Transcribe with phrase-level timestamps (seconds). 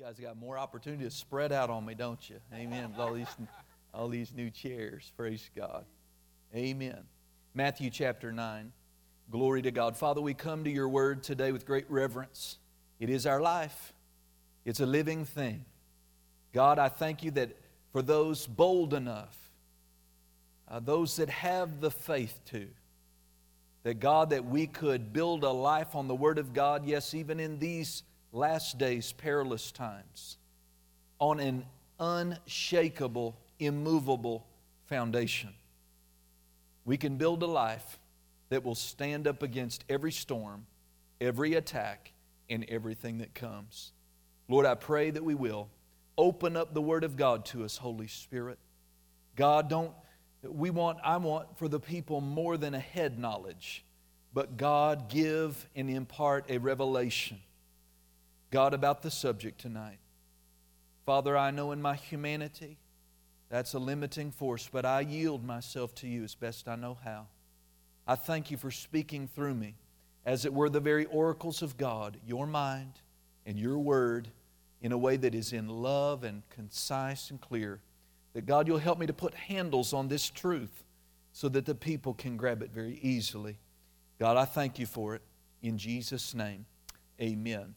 [0.00, 2.36] You guys got more opportunity to spread out on me, don't you?
[2.54, 2.94] Amen.
[2.98, 3.36] All these,
[3.92, 5.12] all these new chairs.
[5.14, 5.84] Praise God.
[6.56, 7.00] Amen.
[7.52, 8.72] Matthew chapter 9.
[9.30, 9.98] Glory to God.
[9.98, 12.56] Father, we come to your word today with great reverence.
[12.98, 13.92] It is our life,
[14.64, 15.66] it's a living thing.
[16.54, 17.54] God, I thank you that
[17.92, 19.36] for those bold enough,
[20.66, 22.68] uh, those that have the faith to,
[23.82, 27.38] that God, that we could build a life on the Word of God, yes, even
[27.38, 28.02] in these
[28.32, 30.36] last days, perilous times,
[31.18, 31.64] on an
[31.98, 34.46] unshakable, immovable
[34.86, 35.50] foundation.
[36.84, 37.98] We can build a life
[38.48, 40.66] that will stand up against every storm,
[41.20, 42.12] every attack,
[42.48, 43.92] and everything that comes.
[44.48, 45.68] Lord, I pray that we will.
[46.18, 48.58] Open up the Word of God to us, Holy Spirit.
[49.36, 49.92] God, don't,
[50.42, 53.84] we want, I want for the people more than a head knowledge,
[54.34, 57.38] but God, give and impart a revelation
[58.50, 59.98] God, about the subject tonight.
[61.06, 62.78] Father, I know in my humanity
[63.48, 67.26] that's a limiting force, but I yield myself to you as best I know how.
[68.06, 69.74] I thank you for speaking through me
[70.24, 72.94] as it were the very oracles of God, your mind
[73.46, 74.28] and your word,
[74.82, 77.80] in a way that is in love and concise and clear.
[78.32, 80.84] That God, you'll help me to put handles on this truth
[81.32, 83.58] so that the people can grab it very easily.
[84.18, 85.22] God, I thank you for it.
[85.62, 86.66] In Jesus' name,
[87.20, 87.74] amen.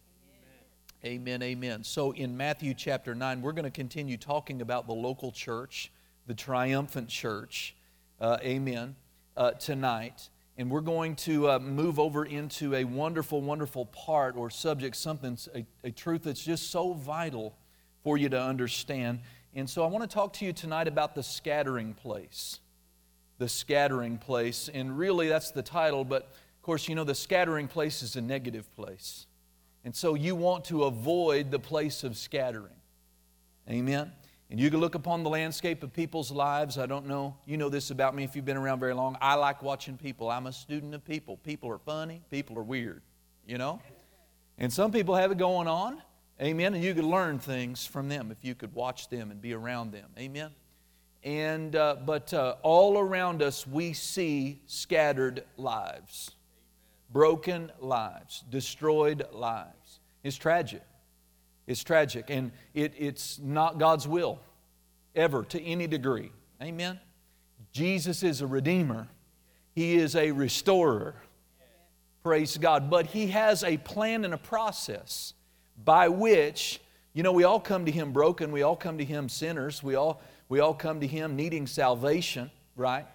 [1.05, 1.83] Amen, amen.
[1.83, 5.91] So in Matthew chapter 9, we're going to continue talking about the local church,
[6.27, 7.75] the triumphant church.
[8.21, 8.95] Uh, amen.
[9.35, 10.29] Uh, tonight.
[10.57, 15.37] And we're going to uh, move over into a wonderful, wonderful part or subject, something,
[15.53, 17.53] a, a truth that's just so vital
[18.01, 19.19] for you to understand.
[19.53, 22.59] And so I want to talk to you tonight about the scattering place.
[23.39, 24.69] The scattering place.
[24.73, 28.21] And really, that's the title, but of course, you know, the scattering place is a
[28.21, 29.25] negative place.
[29.83, 32.75] And so you want to avoid the place of scattering.
[33.69, 34.11] Amen.
[34.49, 36.77] And you can look upon the landscape of people's lives.
[36.77, 39.17] I don't know, you know this about me if you've been around very long.
[39.19, 40.29] I like watching people.
[40.29, 41.37] I'm a student of people.
[41.37, 43.01] People are funny, people are weird,
[43.47, 43.81] you know?
[44.57, 46.01] And some people have it going on.
[46.41, 46.73] Amen.
[46.73, 49.91] And you could learn things from them if you could watch them and be around
[49.91, 50.09] them.
[50.17, 50.51] Amen.
[51.23, 56.31] And, uh, but uh, all around us, we see scattered lives
[57.13, 59.99] broken lives, destroyed lives.
[60.23, 60.81] It's tragic.
[61.67, 62.25] It's tragic.
[62.29, 64.39] And it, it's not God's will
[65.15, 66.31] ever to any degree.
[66.61, 66.99] Amen?
[67.71, 69.07] Jesus is a redeemer,
[69.73, 71.15] He is a restorer.
[72.23, 72.89] Praise God.
[72.89, 75.33] But He has a plan and a process
[75.83, 76.79] by which,
[77.13, 79.95] you know, we all come to Him broken, we all come to Him sinners, we
[79.95, 83.05] all, we all come to Him needing salvation, right?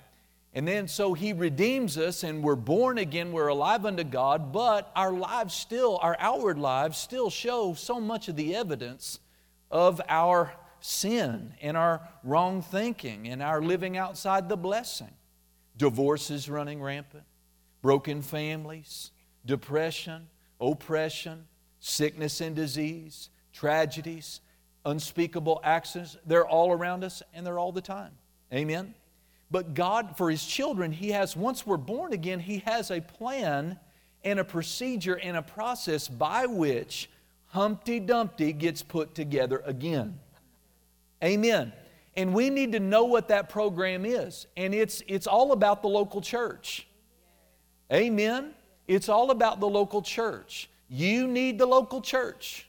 [0.54, 4.90] And then so he redeems us and we're born again, we're alive unto God, but
[4.96, 9.20] our lives still, our outward lives still show so much of the evidence
[9.70, 15.12] of our sin and our wrong thinking and our living outside the blessing.
[15.76, 17.24] Divorces running rampant,
[17.82, 19.12] broken families,
[19.44, 20.26] depression,
[20.60, 21.44] oppression,
[21.78, 24.40] sickness and disease, tragedies,
[24.84, 26.16] unspeakable accidents.
[26.26, 28.12] They're all around us and they're all the time.
[28.52, 28.94] Amen.
[29.50, 33.78] But God, for His children, He has, once we're born again, He has a plan
[34.24, 37.08] and a procedure and a process by which
[37.46, 40.18] Humpty Dumpty gets put together again.
[41.22, 41.72] Amen.
[42.16, 44.46] And we need to know what that program is.
[44.56, 46.86] And it's, it's all about the local church.
[47.92, 48.54] Amen.
[48.86, 50.68] It's all about the local church.
[50.88, 52.68] You need the local church.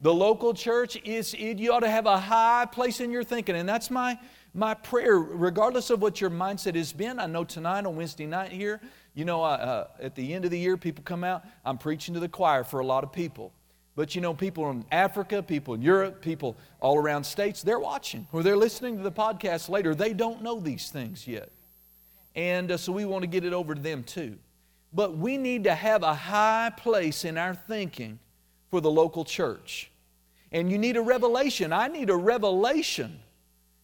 [0.00, 3.56] The local church is, it, you ought to have a high place in your thinking.
[3.56, 4.18] And that's my,
[4.54, 8.52] my prayer, regardless of what your mindset has been, I know tonight on Wednesday night
[8.52, 8.80] here,
[9.12, 11.44] you know, uh, at the end of the year, people come out.
[11.64, 13.52] I'm preaching to the choir for a lot of people.
[13.96, 18.26] But you know, people in Africa, people in Europe, people all around states, they're watching
[18.32, 19.94] or they're listening to the podcast later.
[19.94, 21.50] They don't know these things yet.
[22.34, 24.36] And uh, so we want to get it over to them too.
[24.92, 28.18] But we need to have a high place in our thinking
[28.70, 29.90] for the local church.
[30.50, 31.72] And you need a revelation.
[31.72, 33.20] I need a revelation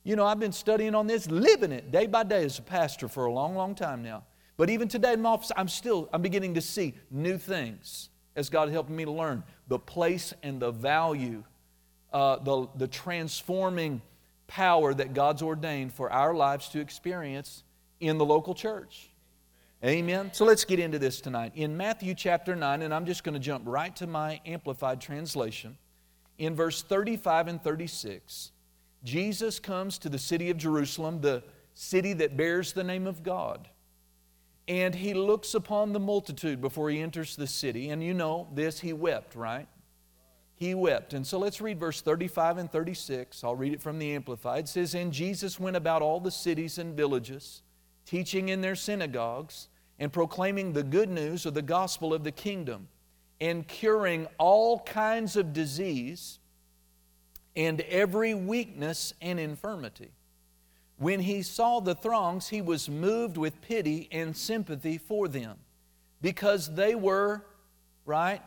[0.03, 3.09] you know, I've been studying on this, living it day by day as a pastor
[3.09, 4.25] for a long, long time now.
[4.57, 8.49] But even today in my office, I'm still, I'm beginning to see new things as
[8.49, 11.45] God helping me to learn the place and the value,
[12.13, 14.03] uh, the, the transforming
[14.47, 17.63] power that God's ordained for our lives to experience
[18.01, 19.11] in the local church.
[19.85, 20.31] Amen.
[20.35, 21.53] So let's get into this tonight.
[21.55, 25.79] In Matthew chapter 9, and I'm just going to jump right to my amplified translation,
[26.37, 28.53] in verse 35 and 36.
[29.05, 31.43] Jesus comes to the city of Jerusalem, the
[31.75, 33.69] city that bears the name of God.
[34.69, 37.91] And he looks upon the multitude before he enters the city.
[37.91, 39.67] And you know this, he wept, right?
[40.61, 41.15] he wept.
[41.15, 43.43] And so let's read verse 35 and 36.
[43.43, 44.65] I'll read it from the Amplified.
[44.65, 47.63] It says, And Jesus went about all the cities and villages,
[48.05, 49.69] teaching in their synagogues,
[49.99, 52.89] and proclaiming the good news of the gospel of the kingdom,
[53.41, 56.40] and curing all kinds of disease
[57.57, 60.11] and every weakness and infirmity.
[60.99, 65.59] When he saw the throngs, he was moved with pity and sympathy for them,
[66.21, 67.45] because they were,
[68.05, 68.43] right?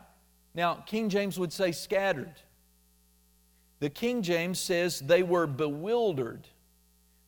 [0.54, 2.34] Now, King James would say scattered.
[3.80, 6.46] The King James says they were bewildered.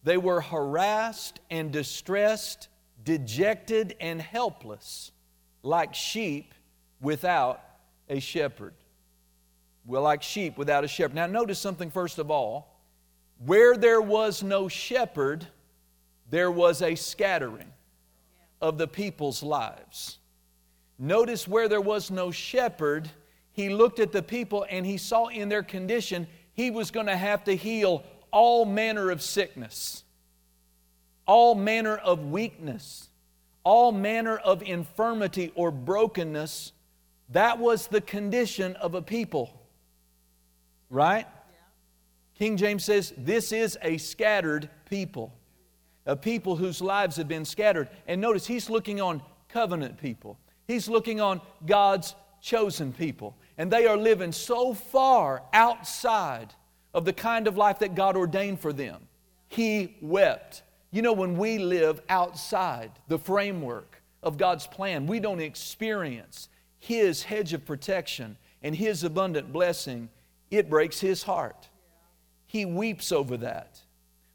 [0.05, 2.69] They were harassed and distressed,
[3.02, 5.11] dejected and helpless,
[5.64, 6.55] like sheep
[7.00, 7.61] without
[8.08, 8.75] a shepherd.
[9.87, 11.15] Well, like sheep without a shepherd.
[11.15, 12.81] Now, notice something first of all.
[13.44, 15.47] Where there was no shepherd,
[16.31, 17.73] there was a scattering
[18.61, 20.19] of the people's lives.
[20.99, 23.09] Notice where there was no shepherd,
[23.53, 27.17] he looked at the people and he saw in their condition he was going to
[27.17, 30.05] have to heal all manner of sickness,
[31.27, 33.11] all manner of weakness,
[33.62, 36.73] all manner of infirmity or brokenness.
[37.31, 39.65] That was the condition of a people.
[40.91, 41.27] Right?
[42.38, 45.33] King James says, This is a scattered people,
[46.05, 47.88] a people whose lives have been scattered.
[48.06, 50.38] And notice he's looking on covenant people.
[50.67, 53.37] He's looking on God's chosen people.
[53.59, 56.55] And they are living so far outside
[56.93, 59.09] of the kind of life that God ordained for them.
[59.49, 60.62] He wept.
[60.91, 66.49] You know, when we live outside the framework of God's plan, we don't experience
[66.79, 70.09] His hedge of protection and His abundant blessing,
[70.50, 71.69] it breaks His heart.
[72.46, 73.81] He weeps over that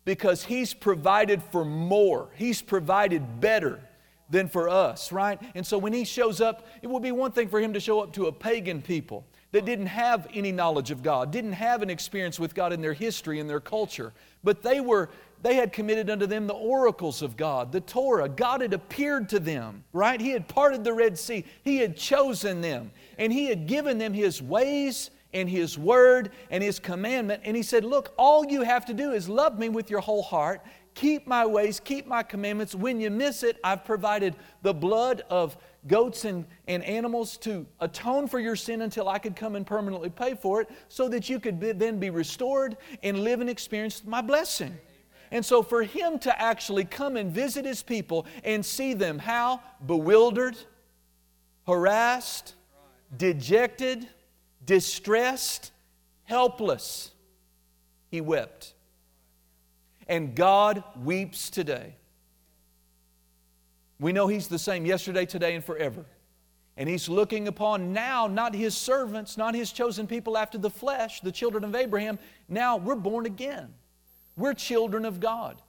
[0.06, 3.80] because He's provided for more, He's provided better
[4.32, 5.40] than for us, right?
[5.54, 8.00] And so when he shows up, it would be one thing for him to show
[8.00, 11.90] up to a pagan people that didn't have any knowledge of God, didn't have an
[11.90, 15.10] experience with God in their history and their culture, but they were
[15.44, 18.30] they had committed unto them the oracles of God, the Torah.
[18.30, 20.22] God had appeared to them, right?
[20.22, 21.46] He had parted the Red Sea.
[21.64, 26.64] He had chosen them, and He had given them His ways and His word and
[26.64, 27.42] His commandment.
[27.46, 30.24] And He said, Look, all you have to do is love me with your whole
[30.24, 30.62] heart
[30.94, 32.76] keep my ways, keep my commandments.
[32.76, 35.58] When you miss it, I've provided the blood of
[35.88, 40.10] goats and, and animals to atone for your sin until I could come and permanently
[40.10, 44.04] pay for it so that you could be, then be restored and live and experience
[44.06, 44.78] my blessing.
[45.32, 49.62] And so, for him to actually come and visit his people and see them how?
[49.86, 50.58] Bewildered,
[51.66, 52.56] harassed,
[53.16, 54.10] dejected,
[54.66, 55.72] distressed,
[56.24, 57.12] helpless,
[58.12, 58.74] he wept.
[60.08, 61.96] And God weeps today.
[64.00, 66.06] We know He's the same yesterday, today, and forever.
[66.76, 71.22] And He's looking upon now not His servants, not His chosen people after the flesh,
[71.22, 72.20] the children of Abraham.
[72.50, 73.74] Now we're born again.
[74.36, 75.62] We're children of God.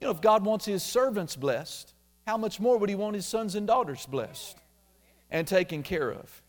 [0.00, 1.92] You know, if God wants His servants blessed,
[2.26, 4.56] how much more would He want His sons and daughters blessed
[5.30, 6.42] and taken care of?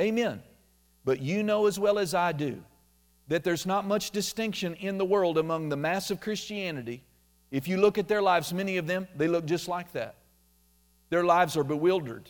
[0.00, 0.42] Amen.
[1.04, 2.62] But you know as well as I do
[3.28, 7.04] that there's not much distinction in the world among the mass of Christianity.
[7.50, 10.16] If you look at their lives, many of them, they look just like that.
[11.10, 12.28] Their lives are bewildered.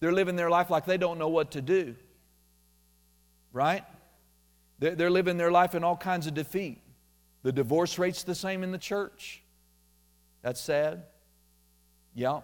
[0.00, 1.94] They're living their life like they don't know what to do.
[3.52, 3.84] Right?
[4.78, 6.80] They're living their life in all kinds of defeat.
[7.42, 9.42] The divorce rate's the same in the church.
[10.42, 11.04] That's sad.
[12.14, 12.40] Yeah.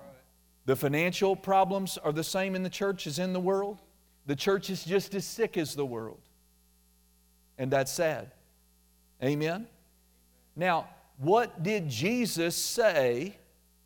[0.66, 3.80] The financial problems are the same in the church as in the world.
[4.26, 6.20] The church is just as sick as the world.
[7.58, 8.32] And that's sad.
[9.22, 9.66] Amen?
[10.54, 13.36] Now, what did Jesus say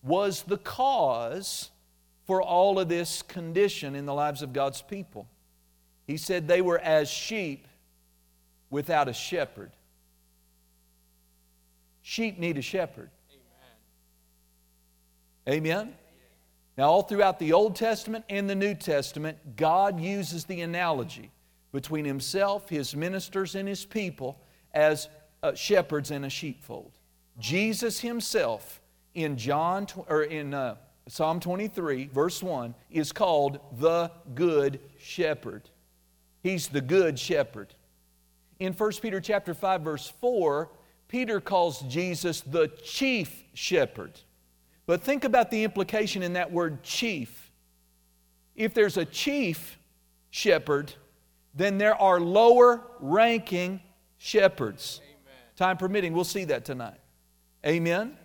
[0.03, 1.71] was the cause
[2.27, 5.29] for all of this condition in the lives of God's people?
[6.07, 7.69] He said they were as sheep
[8.71, 9.71] without a shepherd.
[12.03, 13.11] Sheep need a shepherd.
[15.47, 15.87] Amen?
[15.87, 15.95] Amen?
[16.79, 21.31] Now, all throughout the Old Testament and the New Testament, God uses the analogy
[21.73, 24.41] between himself, his ministers, and his people
[24.73, 25.09] as
[25.43, 26.93] uh, shepherds in a sheepfold.
[27.39, 28.81] Jesus himself
[29.15, 30.77] in John or in uh,
[31.09, 35.69] Psalm 23 verse 1 is called the good shepherd.
[36.43, 37.75] He's the good shepherd.
[38.59, 40.71] In 1 Peter chapter 5 verse 4,
[41.09, 44.13] Peter calls Jesus the chief shepherd.
[44.91, 47.53] But think about the implication in that word chief.
[48.57, 49.79] If there's a chief
[50.31, 50.93] shepherd,
[51.55, 53.83] then there are lower ranking
[54.19, 55.01] shepherds.
[55.05, 55.39] Amen.
[55.55, 56.99] Time permitting, we'll see that tonight.
[57.65, 58.17] Amen.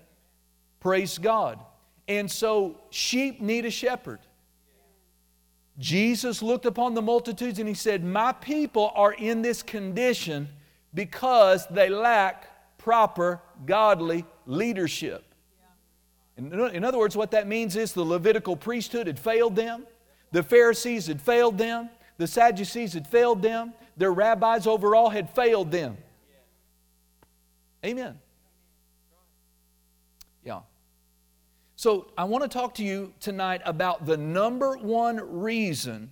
[0.79, 1.60] Praise God.
[2.07, 4.22] And so sheep need a shepherd.
[5.77, 10.50] Jesus looked upon the multitudes and he said, My people are in this condition
[10.95, 15.25] because they lack proper godly leadership.
[16.37, 19.87] In, other words, what that means is the Levitical priesthood had failed them,
[20.31, 25.71] the Pharisees had failed them, the Sadducees had failed them, their rabbis overall had failed
[25.71, 25.97] them.
[27.85, 28.19] Amen.
[30.43, 30.61] Yeah.
[31.77, 36.11] So I want to talk to you tonight about the number one reason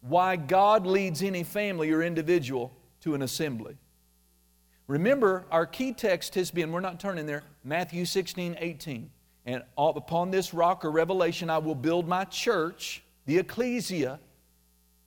[0.00, 2.72] why God leads any family or individual
[3.02, 3.76] to an assembly.
[4.86, 9.10] Remember, our key text has been, we're not turning there, Matthew 16, 18.
[9.46, 14.20] And upon this rock or revelation, I will build my church, the ecclesia.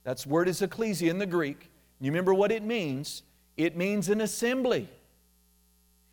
[0.03, 1.69] That's word is ecclesia in the Greek.
[1.99, 3.23] You remember what it means?
[3.55, 4.89] It means an assembly.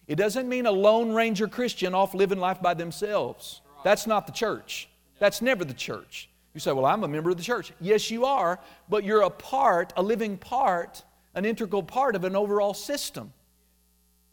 [0.06, 3.62] It doesn't mean a Lone Ranger Christian off living life by themselves.
[3.84, 4.88] That's not the church.
[5.18, 6.28] That's never the church.
[6.54, 7.72] You say, Well, I'm a member of the church.
[7.80, 8.58] Yes, you are,
[8.88, 13.32] but you're a part, a living part, an integral part of an overall system,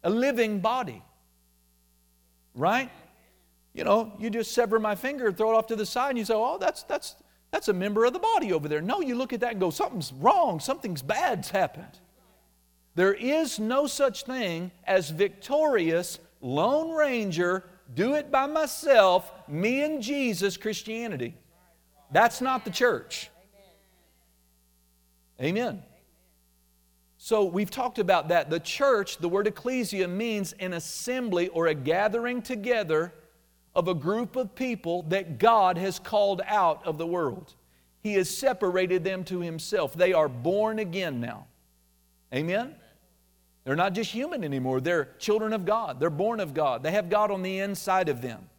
[0.03, 1.01] a living body.
[2.56, 2.89] Right?
[3.77, 6.17] You know, you just sever my finger and throw it off to the side, and
[6.17, 7.15] you say, Oh, that's, that's,
[7.51, 8.81] that's a member of the body over there.
[8.81, 12.00] No, you look at that and go, Something's wrong, something's bad's happened.
[12.96, 20.01] There is no such thing as victorious Lone Ranger, do it by myself, me and
[20.01, 21.36] Jesus Christianity.
[22.12, 23.29] That's not the church.
[25.39, 25.84] Amen.
[27.19, 28.50] So we've talked about that.
[28.50, 33.13] The church, the word ecclesia, means an assembly or a gathering together
[33.77, 37.53] of a group of people that God has called out of the world.
[38.01, 39.93] He has separated them to Himself.
[39.93, 41.46] They are born again now.
[42.34, 42.75] Amen?
[43.63, 44.81] They're not just human anymore.
[44.81, 46.00] They're children of God.
[46.00, 46.81] They're born of God.
[46.81, 48.50] They have God on the inside of them.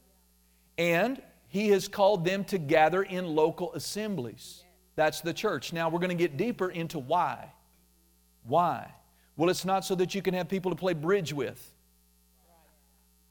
[0.78, 4.62] And He has called them to gather in local assemblies.
[4.94, 5.72] That's the church.
[5.72, 7.52] Now we're going to get deeper into why.
[8.44, 8.92] Why?
[9.37, 11.72] Well, it's not so that you can have people to play bridge with.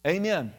[0.06, 0.53] Amen.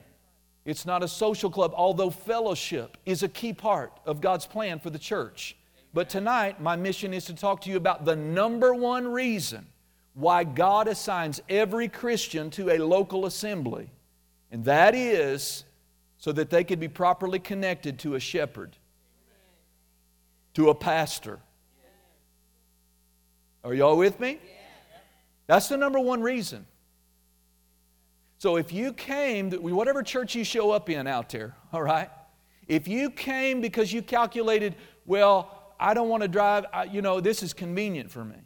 [0.69, 4.91] It's not a social club, although fellowship is a key part of God's plan for
[4.91, 5.57] the church.
[5.95, 9.67] But tonight, my mission is to talk to you about the number one reason
[10.13, 13.89] why God assigns every Christian to a local assembly,
[14.53, 15.65] and that is
[16.19, 18.77] so that they could be properly connected to a shepherd,
[20.53, 21.39] to a pastor.
[23.65, 24.39] Are y'all with me?
[25.47, 26.67] That's the number one reason.
[28.39, 32.09] So if you came, whatever church you show up in out there, all right?
[32.67, 34.77] If you came because you calculated,
[35.07, 38.37] well, I don't want to drive, I, you know, this is convenient for me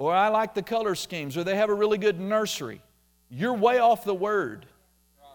[0.00, 2.80] or I like the color schemes, or they have a really good nursery.
[3.28, 4.64] You're way off the word.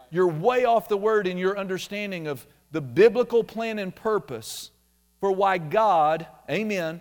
[0.09, 4.71] You're way off the word in your understanding of the biblical plan and purpose
[5.19, 6.99] for why God, amen,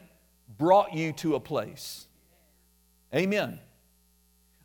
[0.58, 2.06] brought you to a place.
[3.14, 3.58] Amen.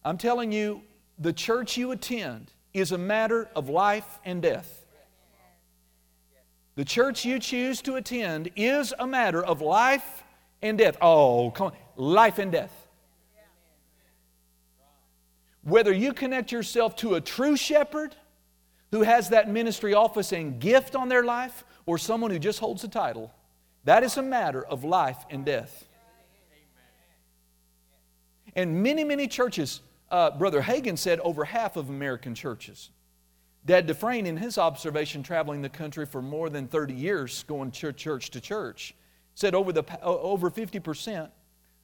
[0.03, 0.81] I'm telling you,
[1.19, 4.85] the church you attend is a matter of life and death.
[6.75, 10.23] The church you choose to attend is a matter of life
[10.61, 10.97] and death.
[11.01, 11.73] Oh, come on.
[11.97, 12.71] Life and death.
[15.63, 18.15] Whether you connect yourself to a true shepherd
[18.91, 22.83] who has that ministry office and gift on their life, or someone who just holds
[22.83, 23.31] a title,
[23.83, 25.85] that is a matter of life and death.
[28.55, 32.89] And many, many churches, uh, Brother Hagin said over half of American churches.
[33.65, 38.31] Dad Dufresne, in his observation, traveling the country for more than 30 years, going church
[38.31, 38.95] to church,
[39.35, 41.29] said over, the, over 50%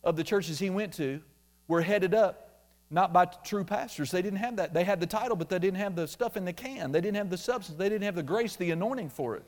[0.04, 1.22] of the churches he went to
[1.68, 2.46] were headed up
[2.92, 4.12] not by true pastors.
[4.12, 4.74] They didn't have that.
[4.74, 6.92] They had the title, but they didn't have the stuff in the can.
[6.92, 7.78] They didn't have the substance.
[7.78, 9.44] They didn't have the grace, the anointing for it.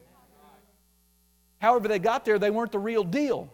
[1.60, 3.52] However, they got there, they weren't the real deal.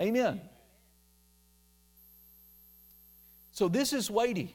[0.00, 0.40] Amen.
[3.56, 4.54] So this is weighty.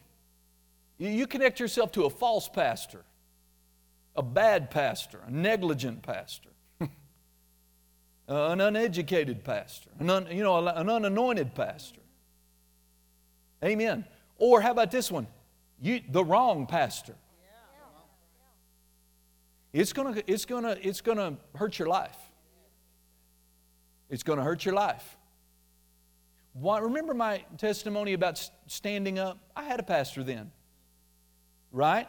[0.99, 3.03] You connect yourself to a false pastor,
[4.15, 6.51] a bad pastor, a negligent pastor,
[8.27, 12.01] an uneducated pastor, an un, you know, an unanointed pastor.
[13.65, 14.05] Amen.
[14.37, 15.25] Or how about this one?
[15.81, 17.15] You, the wrong pastor.
[19.73, 22.19] It's gonna, it's gonna, it's gonna hurt your life.
[24.11, 25.17] It's gonna hurt your life.
[26.53, 29.37] Why, remember my testimony about standing up?
[29.55, 30.51] I had a pastor then,
[31.71, 32.07] right?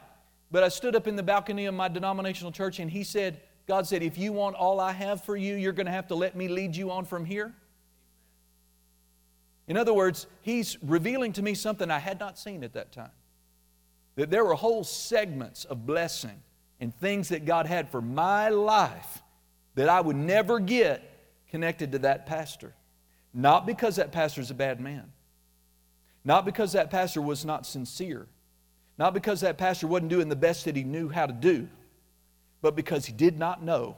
[0.51, 3.87] But I stood up in the balcony of my denominational church and he said, God
[3.87, 6.37] said, if you want all I have for you, you're going to have to let
[6.37, 7.55] me lead you on from here.
[9.69, 13.13] In other words, he's revealing to me something I had not seen at that time.
[14.17, 16.43] That there were whole segments of blessing
[16.81, 19.23] and things that God had for my life
[19.77, 21.03] that I would never get
[21.49, 22.75] connected to that pastor.
[23.35, 25.11] Not because that pastor is a bad man,
[26.25, 28.27] not because that pastor was not sincere,
[28.99, 31.69] not because that pastor wasn't doing the best that he knew how to do,
[32.61, 33.97] but because he did not know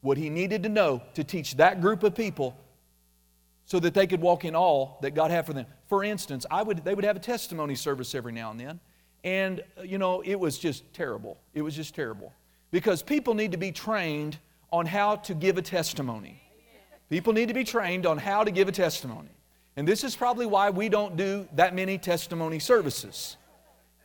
[0.00, 2.56] what he needed to know to teach that group of people
[3.64, 5.66] so that they could walk in all that God had for them.
[5.88, 8.80] For instance, I would, they would have a testimony service every now and then,
[9.22, 11.38] and uh, you know, it was just terrible.
[11.54, 12.32] It was just terrible.
[12.70, 14.36] Because people need to be trained
[14.70, 16.42] on how to give a testimony.
[17.10, 19.30] People need to be trained on how to give a testimony.
[19.76, 23.36] And this is probably why we don't do that many testimony services.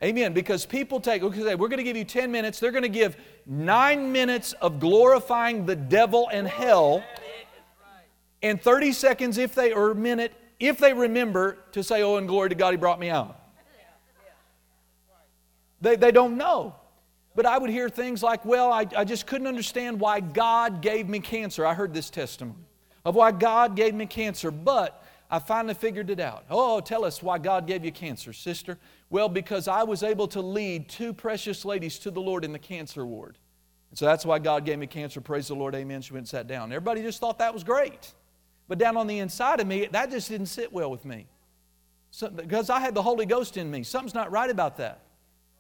[0.04, 0.34] Amen.
[0.34, 2.60] Because people take, okay, we're going to give you 10 minutes.
[2.60, 7.04] They're going to give nine minutes of glorifying the devil and hell,
[8.42, 12.28] and 30 seconds, if they, or a minute, if they remember to say, Oh, and
[12.28, 13.38] glory to God, He brought me out.
[15.82, 16.76] They, they don't know.
[17.36, 21.10] But I would hear things like, Well, I, I just couldn't understand why God gave
[21.10, 21.66] me cancer.
[21.66, 22.69] I heard this testimony
[23.06, 26.46] of why God gave me cancer, but I finally figured it out.
[26.50, 28.78] Oh, tell us why God gave you cancer, sister.
[29.10, 32.60] Well, because I was able to lead two precious ladies to the Lord in the
[32.60, 33.38] cancer ward.
[33.92, 35.22] And so that's why God gave me cancer.
[35.22, 35.76] Praise the Lord.
[35.76, 36.02] Amen.
[36.02, 36.72] She went and sat down.
[36.72, 38.14] Everybody just thought that was great.
[38.68, 41.28] But down on the inside of me, that just didn't sit well with me.
[42.12, 43.84] So, because I had the Holy Ghost in me.
[43.84, 45.02] Something's not right about that.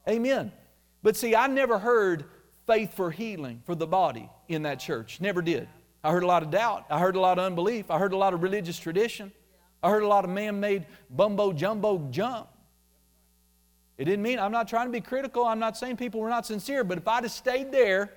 [0.08, 0.52] Amen.
[1.04, 2.26] But see, I never heard
[2.66, 5.22] faith for healing for the body in that church.
[5.22, 5.68] Never did.
[6.04, 6.86] I heard a lot of doubt.
[6.90, 7.92] I heard a lot of unbelief.
[7.92, 9.32] I heard a lot of religious tradition.
[9.84, 12.48] I heard a lot of man made bumbo jumbo jump.
[13.98, 15.46] It didn't mean, I'm not trying to be critical.
[15.46, 18.14] I'm not saying people were not sincere, but if I'd have stayed there,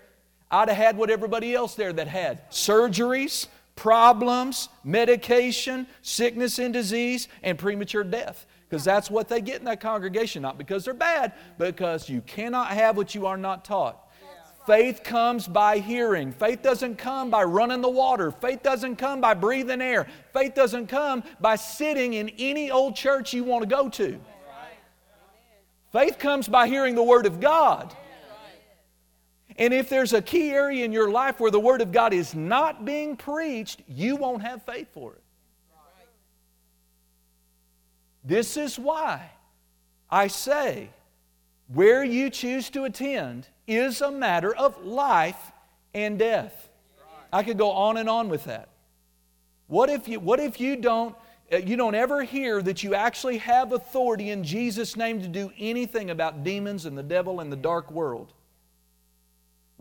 [0.48, 7.26] I'd have had what everybody else there that had surgeries, problems, medication, sickness and disease,
[7.42, 8.46] and premature death.
[8.68, 12.68] Because that's what they get in that congregation, not because they're bad, because you cannot
[12.68, 14.08] have what you are not taught.
[14.66, 16.32] Faith comes by hearing.
[16.32, 18.30] Faith doesn't come by running the water.
[18.30, 20.06] Faith doesn't come by breathing air.
[20.32, 24.20] Faith doesn't come by sitting in any old church you want to go to.
[25.90, 27.94] Faith comes by hearing the Word of God.
[29.56, 32.34] And if there's a key area in your life where the Word of God is
[32.34, 35.22] not being preached, you won't have faith for it.
[38.24, 39.30] This is why
[40.08, 40.90] I say
[41.66, 45.52] where you choose to attend is a matter of life
[45.94, 46.68] and death.
[47.32, 48.68] I could go on and on with that.
[49.66, 51.14] What if you, what if you don't
[51.52, 55.52] uh, you don't ever hear that you actually have authority in Jesus' name to do
[55.58, 58.32] anything about demons and the devil and the dark world?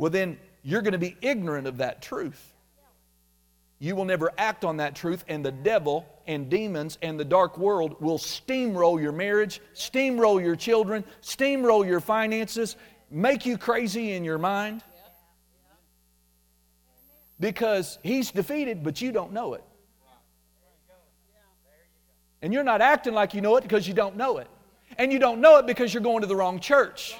[0.02, 2.56] well, then you're going to be ignorant of that truth.
[3.78, 7.56] You will never act on that truth, and the devil and demons and the dark
[7.60, 12.78] world will steamroll your marriage, steamroll your children, steamroll your finances,
[13.12, 14.84] make you crazy in your mind.
[17.40, 19.64] Because he's defeated, but you don't know it.
[22.42, 24.48] And you're not acting like you know it because you don't know it.
[24.98, 27.16] And you don't know it because you're going to the wrong church.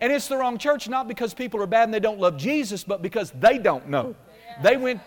[0.00, 2.84] And it's the wrong church not because people are bad and they don't love Jesus,
[2.84, 4.14] but because they don't know.
[4.62, 5.00] They went,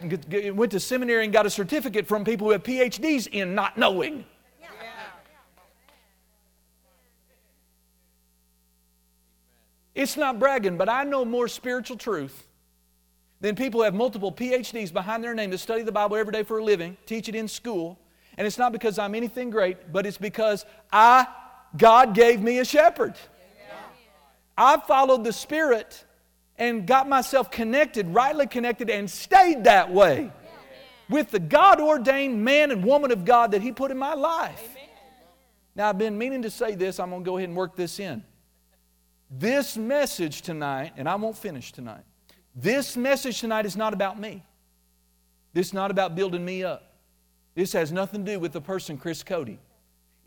[0.55, 4.25] went to seminary and got a certificate from people who have PhDs in not knowing.
[10.03, 12.45] It's not bragging, but I know more spiritual truth
[13.39, 16.43] than people who have multiple PhDs behind their name that study the Bible every day
[16.43, 17.97] for a living, teach it in school.
[18.37, 21.25] And it's not because I'm anything great, but it's because I,
[21.77, 23.15] God gave me a shepherd.
[24.57, 26.03] I followed the Spirit
[26.57, 30.33] and got myself connected, rightly connected, and stayed that way
[31.09, 34.75] with the God ordained man and woman of God that He put in my life.
[35.77, 38.01] Now, I've been meaning to say this, I'm going to go ahead and work this
[38.01, 38.21] in.
[39.35, 42.03] This message tonight, and I won't finish tonight,
[42.55, 44.45] this message tonight is not about me.
[45.53, 46.93] This is not about building me up.
[47.55, 49.59] This has nothing to do with the person, Chris Cody.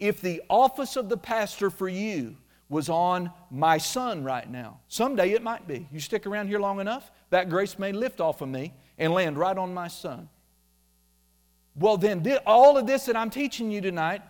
[0.01, 2.37] If the office of the pastor for you
[2.69, 4.81] was on my son right now.
[4.89, 5.87] Someday it might be.
[5.93, 9.39] You stick around here long enough, that grace may lift off of me and land
[9.39, 10.29] right on my son.
[11.77, 14.23] Well, then, all of this that I'm teaching you tonight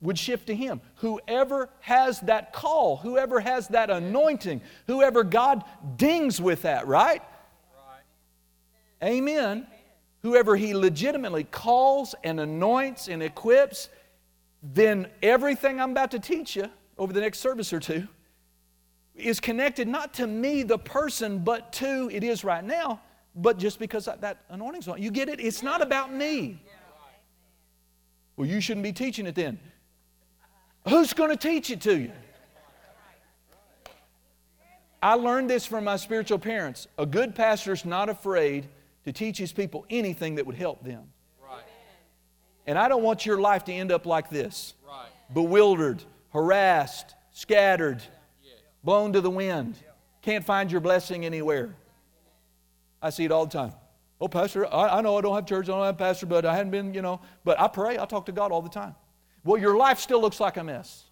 [0.00, 0.80] would shift to him.
[0.96, 5.64] Whoever has that call, whoever has that anointing, whoever God
[5.96, 7.22] dings with that, right?
[7.86, 9.08] right.
[9.08, 9.66] Amen.
[10.22, 13.88] Whoever he legitimately calls and anoints and equips,
[14.62, 16.66] then everything I'm about to teach you
[16.98, 18.06] over the next service or two
[19.14, 23.00] is connected not to me, the person, but to, it is right now,
[23.34, 25.00] but just because that, that anointing's on.
[25.00, 25.40] You get it?
[25.40, 26.62] It's not about me.
[28.36, 29.58] Well, you shouldn't be teaching it then.
[30.88, 32.12] Who's going to teach it to you?
[35.02, 36.86] I learned this from my spiritual parents.
[36.98, 38.68] A good pastor is not afraid
[39.04, 41.04] to teach his people anything that would help them.
[41.42, 41.62] Right.
[42.66, 45.08] And I don't want your life to end up like this Right.
[45.32, 48.02] bewildered, harassed, scattered,
[48.84, 49.76] blown to the wind.
[50.22, 51.74] Can't find your blessing anywhere.
[53.00, 53.72] I see it all the time.
[54.20, 56.54] Oh, Pastor, I, I know I don't have church, I don't have pastor, but I
[56.54, 58.94] hadn't been, you know, but I pray, I talk to God all the time.
[59.44, 61.04] Well, your life still looks like a mess.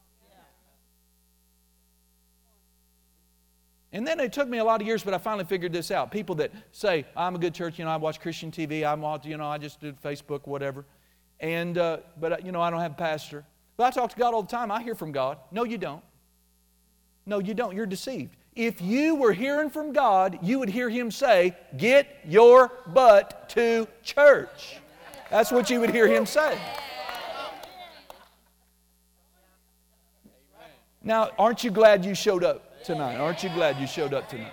[3.90, 6.10] And then it took me a lot of years, but I finally figured this out.
[6.10, 9.24] People that say, I'm a good church, you know, I watch Christian TV, I'm, watch-
[9.24, 10.84] you know, I just do Facebook, whatever.
[11.40, 13.44] And, uh, but, uh, you know, I don't have a pastor.
[13.78, 14.70] But I talk to God all the time.
[14.70, 15.38] I hear from God.
[15.52, 16.02] No, you don't.
[17.24, 17.74] No, you don't.
[17.74, 18.36] You're deceived.
[18.56, 23.86] If you were hearing from God, you would hear Him say, Get your butt to
[24.02, 24.78] church.
[25.30, 26.58] That's what you would hear Him say.
[31.08, 33.16] Now, aren't you glad you showed up tonight?
[33.16, 34.52] Aren't you glad you showed up tonight?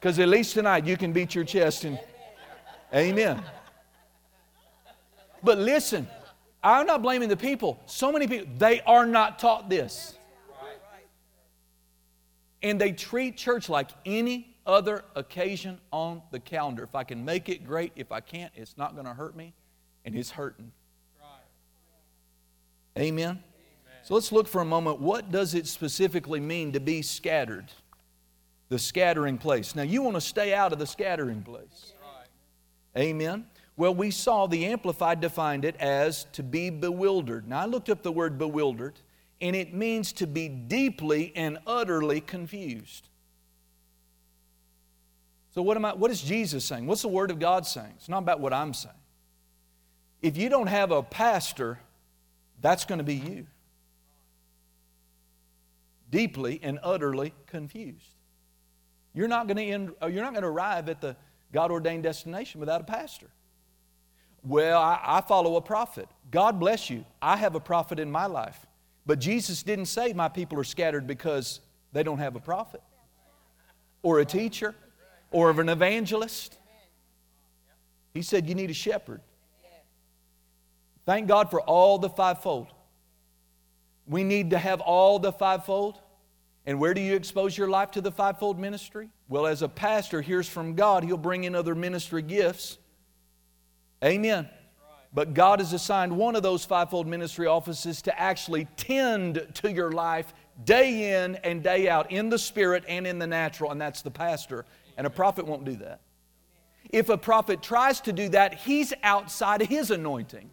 [0.00, 2.00] Because at least tonight you can beat your chest and,
[2.92, 3.40] Amen.
[5.44, 6.08] But listen,
[6.64, 7.80] I'm not blaming the people.
[7.86, 10.18] So many people, they are not taught this.
[12.60, 16.82] And they treat church like any other occasion on the calendar.
[16.82, 17.92] If I can make it, great.
[17.94, 19.54] If I can't, it's not going to hurt me.
[20.04, 20.72] And it's hurting.
[22.98, 23.44] Amen.
[24.06, 25.00] So let's look for a moment.
[25.00, 27.72] What does it specifically mean to be scattered?
[28.68, 29.74] The scattering place.
[29.74, 31.92] Now, you want to stay out of the scattering place.
[32.96, 33.46] Amen.
[33.76, 37.48] Well, we saw the Amplified defined it as to be bewildered.
[37.48, 38.94] Now, I looked up the word bewildered,
[39.40, 43.08] and it means to be deeply and utterly confused.
[45.52, 46.86] So, what, am I, what is Jesus saying?
[46.86, 47.94] What's the Word of God saying?
[47.96, 48.94] It's not about what I'm saying.
[50.22, 51.80] If you don't have a pastor,
[52.62, 53.46] that's going to be you.
[56.16, 58.14] Deeply and utterly confused.
[59.12, 61.14] You're not going to end, uh, you're not going to arrive at the
[61.52, 63.26] God ordained destination without a pastor.
[64.42, 66.08] Well, I, I follow a prophet.
[66.30, 67.04] God bless you.
[67.20, 68.64] I have a prophet in my life.
[69.04, 71.60] But Jesus didn't say my people are scattered because
[71.92, 72.80] they don't have a prophet
[74.02, 74.74] or a teacher
[75.30, 76.56] or of an evangelist.
[78.14, 79.20] He said you need a shepherd.
[81.04, 82.68] Thank God for all the fivefold.
[84.06, 86.00] We need to have all the fivefold.
[86.66, 89.08] And where do you expose your life to the fivefold ministry?
[89.28, 92.78] Well, as a pastor hears from God, he'll bring in other ministry gifts.
[94.04, 94.48] Amen.
[95.14, 99.92] But God has assigned one of those fivefold ministry offices to actually tend to your
[99.92, 104.02] life day in and day out in the spirit and in the natural, and that's
[104.02, 104.66] the pastor.
[104.96, 106.00] And a prophet won't do that.
[106.90, 110.50] If a prophet tries to do that, he's outside of his anointing.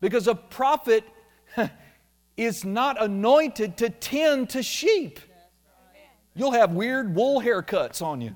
[0.00, 1.04] Because a prophet
[2.40, 5.20] is not anointed to tend to sheep.
[6.34, 8.34] You'll have weird wool haircuts on you.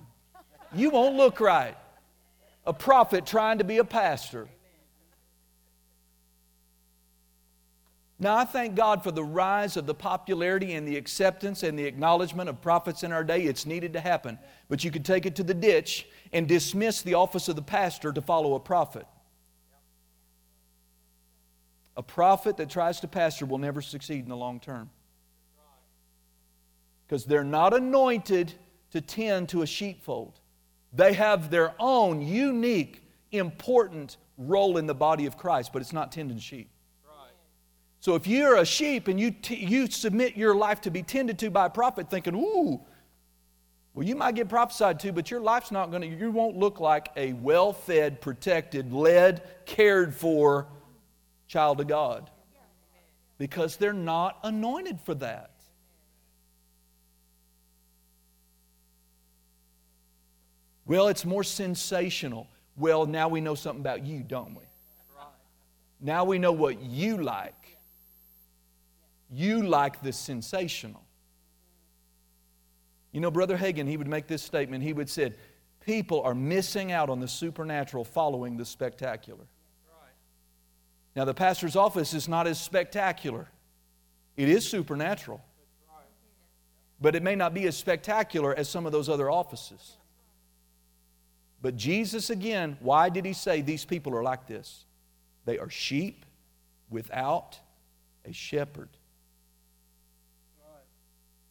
[0.74, 1.76] You won't look right.
[2.66, 4.48] A prophet trying to be a pastor.
[8.18, 11.84] Now, I thank God for the rise of the popularity and the acceptance and the
[11.84, 13.42] acknowledgement of prophets in our day.
[13.42, 14.38] It's needed to happen.
[14.68, 18.12] But you could take it to the ditch and dismiss the office of the pastor
[18.12, 19.06] to follow a prophet.
[21.96, 24.90] A prophet that tries to pastor will never succeed in the long term.
[27.06, 28.52] Because they're not anointed
[28.90, 30.40] to tend to a sheepfold.
[30.92, 36.12] They have their own unique, important role in the body of Christ, but it's not
[36.12, 36.70] tending sheep.
[38.00, 41.38] So if you're a sheep and you, t- you submit your life to be tended
[41.38, 42.80] to by a prophet, thinking, ooh,
[43.94, 46.80] well, you might get prophesied to, but your life's not going to, you won't look
[46.80, 50.66] like a well fed, protected, led, cared for
[51.54, 52.30] child of God.
[53.38, 55.52] Because they're not anointed for that.
[60.84, 62.48] Well, it's more sensational.
[62.76, 64.64] Well, now we know something about you, don't we?
[66.00, 67.78] Now we know what you like.
[69.30, 71.02] You like the sensational.
[73.12, 74.82] You know, Brother Hagin, he would make this statement.
[74.82, 75.32] He would say,
[75.86, 79.44] People are missing out on the supernatural following the spectacular.
[81.16, 83.48] Now, the pastor's office is not as spectacular,
[84.36, 85.42] it is supernatural.
[87.00, 89.96] But it may not be as spectacular as some of those other offices.
[91.60, 94.84] But Jesus, again, why did he say these people are like this?
[95.44, 96.24] They are sheep
[96.90, 97.58] without
[98.24, 98.88] a shepherd.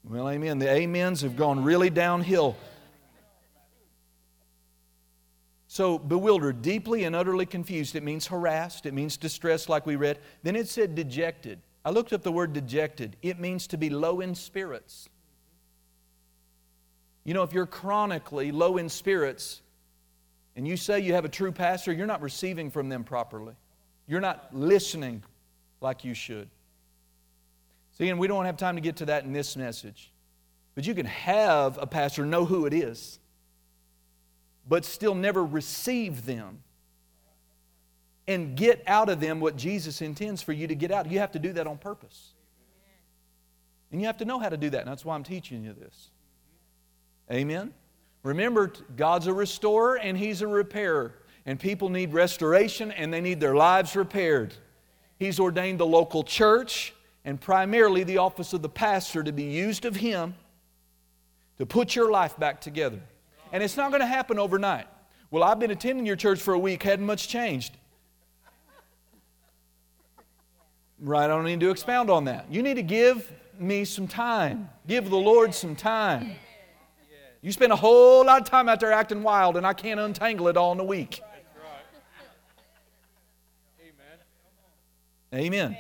[0.03, 0.59] Well, amen.
[0.59, 2.57] The amens have gone really downhill.
[5.73, 7.95] So, bewildered, deeply and utterly confused.
[7.95, 10.19] It means harassed, it means distressed, like we read.
[10.43, 11.61] Then it said dejected.
[11.83, 13.17] I looked up the word dejected.
[13.23, 15.09] It means to be low in spirits.
[17.23, 19.63] You know, if you're chronically low in spirits
[20.55, 23.55] and you say you have a true pastor, you're not receiving from them properly.
[24.05, 25.23] You're not listening
[25.81, 26.49] like you should.
[27.97, 30.11] See, and we don't have time to get to that in this message.
[30.75, 33.17] But you can have a pastor know who it is,
[34.67, 36.59] but still never receive them
[38.27, 41.11] and get out of them what Jesus intends for you to get out.
[41.11, 42.33] You have to do that on purpose.
[43.91, 44.81] And you have to know how to do that.
[44.81, 46.09] And that's why I'm teaching you this.
[47.31, 47.73] Amen?
[48.23, 51.13] Remember, God's a restorer and He's a repairer.
[51.45, 54.53] And people need restoration and they need their lives repaired.
[55.19, 56.93] He's ordained the local church
[57.25, 60.35] and primarily the office of the pastor to be used of Him
[61.57, 62.99] to put your life back together.
[63.53, 64.87] And it's not going to happen overnight.
[65.31, 67.77] Well, I've been attending your church for a week, hadn't much changed.
[70.99, 72.47] Right, I don't need to expound on that.
[72.49, 74.69] You need to give me some time.
[74.87, 76.31] Give the Lord some time.
[77.41, 80.47] You spend a whole lot of time out there acting wild, and I can't untangle
[80.47, 81.21] it all in a week.
[85.33, 85.45] Amen.
[85.45, 85.77] Amen.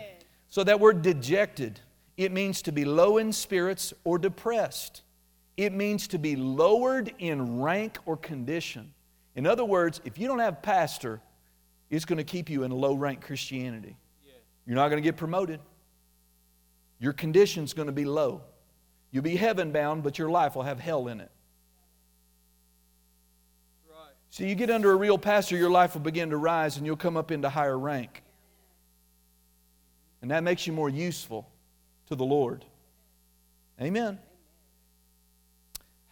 [0.49, 1.79] So that word dejected,
[2.17, 5.01] it means to be low in spirits or depressed.
[5.55, 8.93] It means to be lowered in rank or condition.
[9.35, 11.21] In other words, if you don't have pastor,
[11.89, 13.95] it's going to keep you in low rank Christianity.
[14.65, 15.59] You're not going to get promoted.
[16.99, 18.41] Your condition's going to be low.
[19.11, 21.29] You'll be heaven bound, but your life will have hell in it.
[24.29, 26.95] So you get under a real pastor, your life will begin to rise and you'll
[26.95, 28.23] come up into higher rank.
[30.23, 31.47] And that makes you more useful
[32.07, 32.65] to the Lord.
[33.79, 34.17] Amen.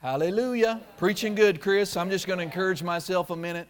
[0.01, 0.81] Hallelujah.
[0.97, 1.95] Preaching good, Chris.
[1.95, 3.67] I'm just going to encourage myself a minute.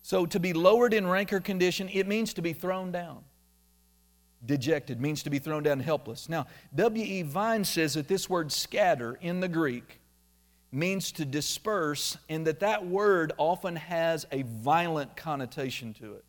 [0.00, 3.24] So, to be lowered in rank or condition, it means to be thrown down.
[4.44, 6.30] Dejected means to be thrown down helpless.
[6.30, 7.20] Now, W.E.
[7.20, 10.00] Vine says that this word scatter in the Greek
[10.70, 16.24] means to disperse, and that that word often has a violent connotation to it.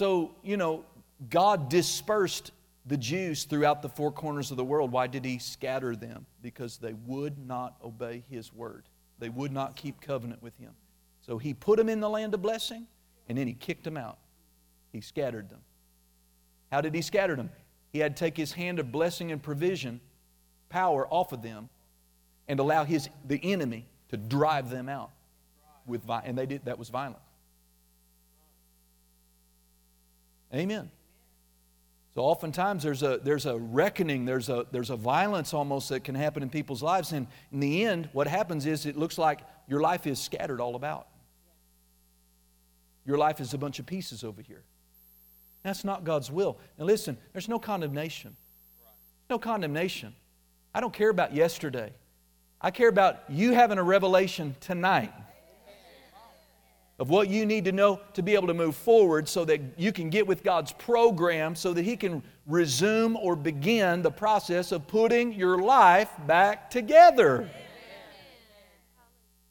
[0.00, 0.86] So, you know,
[1.28, 2.52] God dispersed
[2.86, 4.90] the Jews throughout the four corners of the world.
[4.90, 6.24] Why did He scatter them?
[6.40, 8.84] Because they would not obey His word,
[9.18, 10.72] they would not keep covenant with Him.
[11.20, 12.86] So He put them in the land of blessing,
[13.28, 14.16] and then He kicked them out.
[14.90, 15.60] He scattered them.
[16.72, 17.50] How did he scatter them?
[17.92, 20.00] He had to take his hand of blessing and provision,
[20.70, 21.68] power off of them,
[22.48, 25.10] and allow his, the enemy to drive them out.
[25.84, 27.20] With, and they did, that was violent.
[30.54, 30.90] Amen.
[32.14, 36.14] So oftentimes there's a, there's a reckoning, there's a, there's a violence almost that can
[36.14, 37.12] happen in people's lives.
[37.12, 40.74] And in the end, what happens is it looks like your life is scattered all
[40.74, 41.06] about.
[43.06, 44.64] Your life is a bunch of pieces over here.
[45.62, 46.58] That's not God's will.
[46.78, 48.36] Now, listen, there's no condemnation.
[49.28, 50.14] No condemnation.
[50.74, 51.92] I don't care about yesterday.
[52.60, 55.12] I care about you having a revelation tonight
[57.00, 59.90] of what you need to know to be able to move forward so that you
[59.90, 64.86] can get with God's program so that He can resume or begin the process of
[64.86, 67.48] putting your life back together.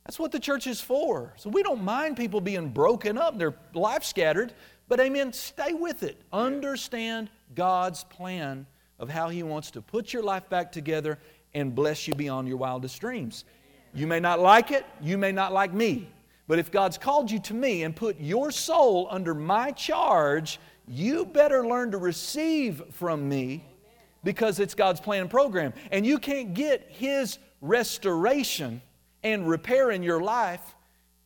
[0.06, 1.34] That's what the church is for.
[1.38, 4.54] So we don't mind people being broken up, their life scattered,
[4.88, 6.22] but amen, stay with it.
[6.32, 8.68] Understand God's plan
[9.00, 11.18] of how He wants to put your life back together
[11.56, 13.44] and bless you beyond your wildest dreams.
[13.92, 16.10] You may not like it, you may not like me,
[16.50, 21.24] but if God's called you to me and put your soul under my charge, you
[21.24, 23.64] better learn to receive from me
[24.24, 25.74] because it's God's plan and program.
[25.92, 28.82] And you can't get His restoration
[29.24, 30.76] and repair in your life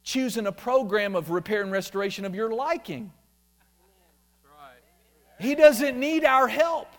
[0.03, 3.09] choosing a program of repair and restoration of your liking.
[5.39, 6.89] He doesn't need our help.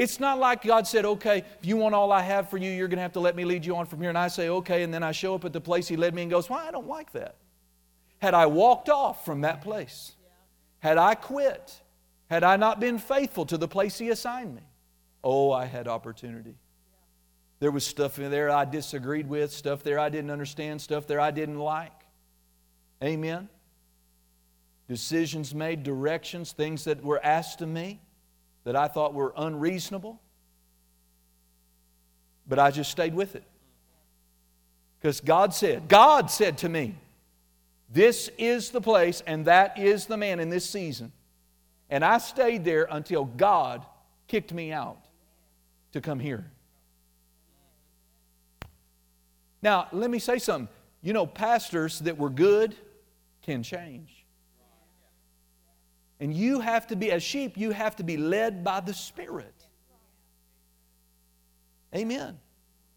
[0.00, 2.88] It's not like God said, okay, if you want all I have for you, you're
[2.88, 4.08] going to have to let me lead you on from here.
[4.08, 6.22] And I say, okay, and then I show up at the place He led me
[6.22, 7.36] and goes, well, I don't like that.
[8.16, 10.12] Had I walked off from that place,
[10.78, 11.82] had I quit,
[12.30, 14.62] had I not been faithful to the place He assigned me,
[15.22, 16.54] oh, I had opportunity.
[17.58, 21.20] There was stuff in there I disagreed with, stuff there I didn't understand, stuff there
[21.20, 21.92] I didn't like.
[23.04, 23.50] Amen
[24.88, 28.00] decisions made, directions, things that were asked of me
[28.64, 30.20] that I thought were unreasonable.
[32.46, 33.44] But I just stayed with it.
[34.98, 36.96] Because God said, God said to me,
[37.88, 41.12] This is the place and that is the man in this season.
[41.88, 43.84] And I stayed there until God
[44.28, 44.98] kicked me out
[45.92, 46.50] to come here.
[49.62, 50.68] Now, let me say something.
[51.02, 52.76] You know, pastors that were good
[53.42, 54.19] can change.
[56.20, 59.54] And you have to be, as sheep, you have to be led by the Spirit.
[61.94, 62.38] Amen.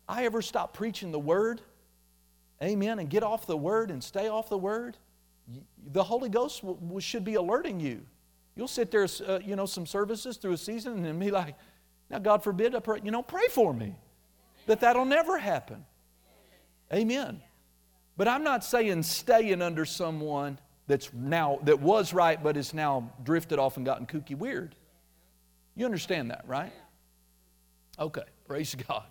[0.07, 1.61] I ever stop preaching the Word,
[2.61, 4.97] amen, and get off the Word and stay off the Word,
[5.91, 8.01] the Holy Ghost w- should be alerting you.
[8.55, 11.55] You'll sit there, uh, you know, some services through a season and be like,
[12.09, 13.95] now, God forbid, I pray, you know, pray for me
[14.67, 15.85] that that'll never happen.
[16.93, 17.41] Amen.
[18.17, 23.11] But I'm not saying staying under someone that's now, that was right, but is now
[23.23, 24.75] drifted off and gotten kooky weird.
[25.75, 26.73] You understand that, right?
[27.99, 29.05] Okay, praise God.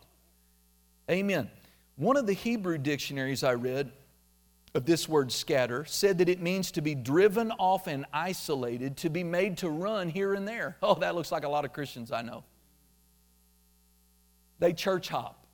[1.11, 1.51] Amen.
[1.97, 3.91] One of the Hebrew dictionaries I read
[4.75, 9.11] of this word scatter said that it means to be driven off and isolated, to
[9.11, 10.77] be made to run here and there.
[10.83, 12.45] Oh, that looks like a lot of Christians I know.
[14.59, 15.47] They church hop.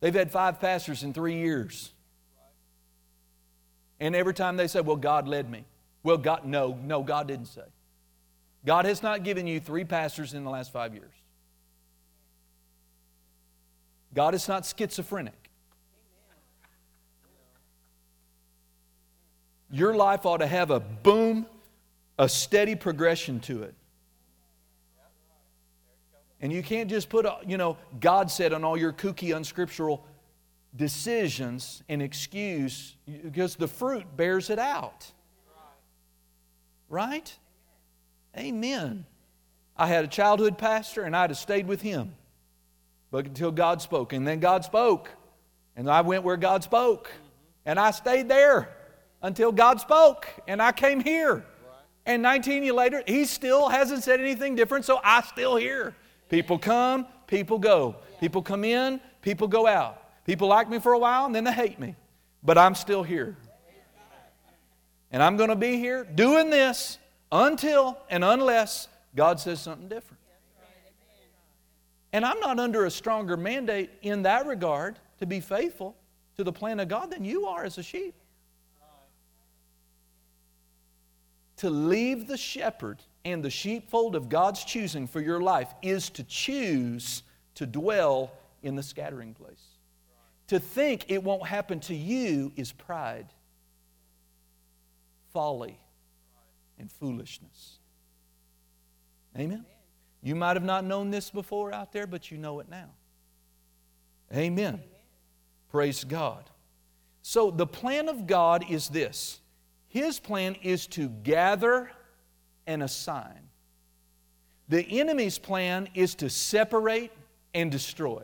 [0.00, 1.92] They've had five pastors in three years.
[4.02, 5.64] And every time they say, Well, God led me.
[6.02, 7.62] Well, God, no, no, God didn't say.
[8.66, 11.12] God has not given you three pastors in the last five years.
[14.12, 15.50] God is not schizophrenic.
[19.70, 21.46] Your life ought to have a boom,
[22.18, 23.74] a steady progression to it.
[26.40, 30.04] And you can't just put, you know, God said on all your kooky, unscriptural
[30.74, 35.10] decisions and excuse because the fruit bears it out.
[36.88, 37.32] Right?
[38.36, 39.06] Amen.
[39.76, 42.14] I had a childhood pastor and I'd have stayed with him.
[43.10, 44.12] But until God spoke.
[44.12, 45.10] And then God spoke.
[45.76, 47.10] And I went where God spoke.
[47.64, 48.68] And I stayed there
[49.22, 50.26] until God spoke.
[50.48, 51.44] And I came here.
[52.04, 55.94] And 19 years later, he still hasn't said anything different, so I still here.
[56.28, 57.96] People come, people go.
[58.18, 60.01] People come in, people go out.
[60.24, 61.96] People like me for a while and then they hate me.
[62.42, 63.36] But I'm still here.
[65.10, 66.98] And I'm going to be here doing this
[67.30, 70.20] until and unless God says something different.
[72.12, 75.96] And I'm not under a stronger mandate in that regard to be faithful
[76.36, 78.14] to the plan of God than you are as a sheep.
[81.58, 86.24] To leave the shepherd and the sheepfold of God's choosing for your life is to
[86.24, 87.22] choose
[87.54, 88.32] to dwell
[88.62, 89.71] in the scattering place.
[90.48, 93.26] To think it won't happen to you is pride,
[95.32, 95.78] folly,
[96.78, 97.78] and foolishness.
[99.38, 99.64] Amen?
[100.22, 102.90] You might have not known this before out there, but you know it now.
[104.34, 104.80] Amen.
[105.70, 106.44] Praise God.
[107.22, 109.40] So, the plan of God is this
[109.88, 111.90] His plan is to gather
[112.66, 113.48] and assign.
[114.68, 117.12] The enemy's plan is to separate
[117.54, 118.22] and destroy.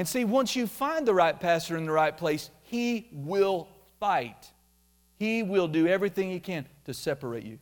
[0.00, 4.50] And see, once you find the right pastor in the right place, he will fight.
[5.18, 7.58] He will do everything he can to separate you.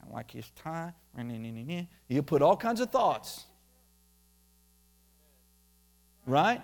[0.00, 0.94] I like his tie.
[2.08, 3.46] He'll put all kinds of thoughts.
[6.24, 6.62] Right?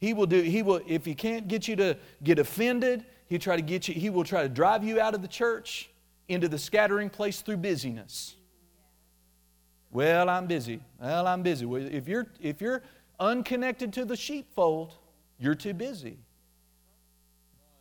[0.00, 3.54] He will do, he will, if he can't get you to get offended, He'll try
[3.54, 5.88] to get you, he will try to drive you out of the church
[6.26, 8.34] into the scattering place through busyness.
[9.92, 10.80] Well, I'm busy.
[11.00, 11.72] Well, I'm busy.
[11.72, 12.82] If you're if you're
[13.18, 14.94] unconnected to the sheepfold,
[15.38, 16.18] you're too busy.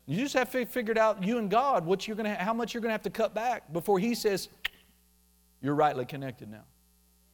[0.05, 2.81] You just have to figure out, you and God, what you're gonna, how much you're
[2.81, 4.49] going to have to cut back before He says,
[5.61, 6.65] You're rightly connected now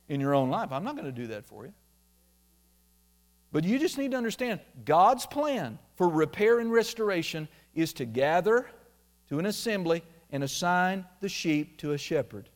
[0.07, 0.71] in your own life.
[0.71, 1.73] I'm not going to do that for you.
[3.51, 8.69] But you just need to understand God's plan for repair and restoration is to gather
[9.29, 12.49] to an assembly and assign the sheep to a shepherd.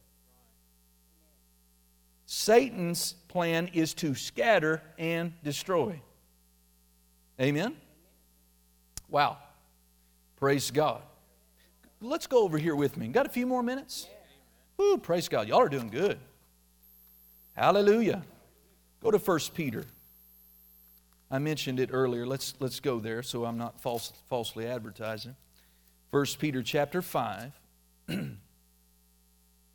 [2.25, 6.01] Satan's plan is to scatter and destroy.
[7.39, 7.75] Amen?
[9.09, 9.37] Wow.
[10.37, 11.01] Praise God.
[12.01, 13.07] Let's go over here with me.
[13.07, 14.07] Got a few more minutes?
[14.77, 15.47] Woo, praise God.
[15.47, 16.19] Y'all are doing good.
[17.53, 18.23] Hallelujah.
[19.01, 19.85] Go to 1 Peter.
[21.29, 22.25] I mentioned it earlier.
[22.25, 25.35] Let's, let's go there so I'm not false, falsely advertising.
[26.11, 27.59] 1 Peter chapter 5.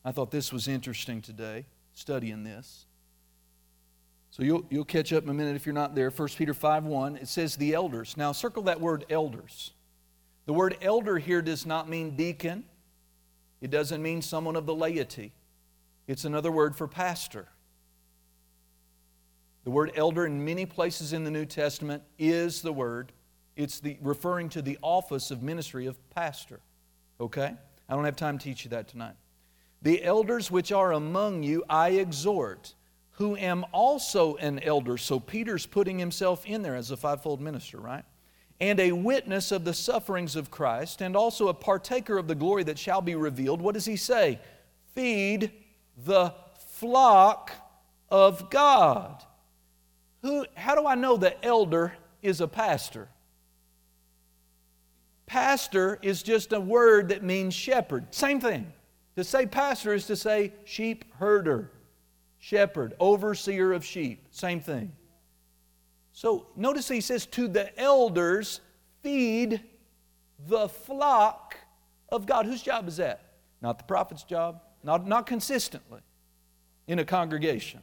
[0.05, 1.67] I thought this was interesting today,
[1.99, 2.87] studying this.
[4.31, 6.11] So you'll, you'll catch up in a minute if you're not there.
[6.11, 8.17] 1 Peter 5 1, it says the elders.
[8.17, 9.73] Now circle that word elders.
[10.47, 12.65] The word elder here does not mean deacon,
[13.61, 15.33] it doesn't mean someone of the laity.
[16.07, 17.49] It's another word for pastor.
[19.65, 23.13] The word elder in many places in the New Testament is the word.
[23.57, 26.61] It's the, referring to the office of ministry of pastor.
[27.21, 27.55] Okay?
[27.89, 29.17] I don't have time to teach you that tonight.
[29.83, 32.75] The elders which are among you, I exhort,
[33.13, 34.99] who am also an elder.
[34.99, 38.05] So Peter's putting himself in there as a fivefold minister, right?
[38.61, 42.65] and a witness of the sufferings of Christ, and also a partaker of the glory
[42.65, 43.63] that shall be revealed.
[43.63, 44.41] What does he say?
[44.95, 45.53] Feed
[46.05, 46.35] the
[46.71, 47.53] flock
[48.11, 49.23] of God.
[50.23, 53.09] Who, how do I know the elder is a pastor?
[55.27, 58.13] Pastor is just a word that means shepherd.
[58.13, 58.73] Same thing.
[59.19, 61.73] To say pastor is to say sheep herder,
[62.39, 64.29] shepherd, overseer of sheep.
[64.31, 64.93] Same thing.
[66.13, 68.61] So notice he says, To the elders,
[69.03, 69.61] feed
[70.47, 71.57] the flock
[72.11, 72.47] of God.
[72.47, 73.33] Whose job is that?
[73.61, 76.03] Not the prophet's job, not, not consistently
[76.87, 77.81] in a congregation,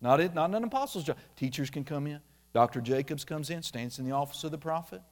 [0.00, 1.18] not, in, not an apostle's job.
[1.36, 2.20] Teachers can come in.
[2.54, 2.80] Dr.
[2.80, 5.02] Jacobs comes in, stands in the office of the prophet.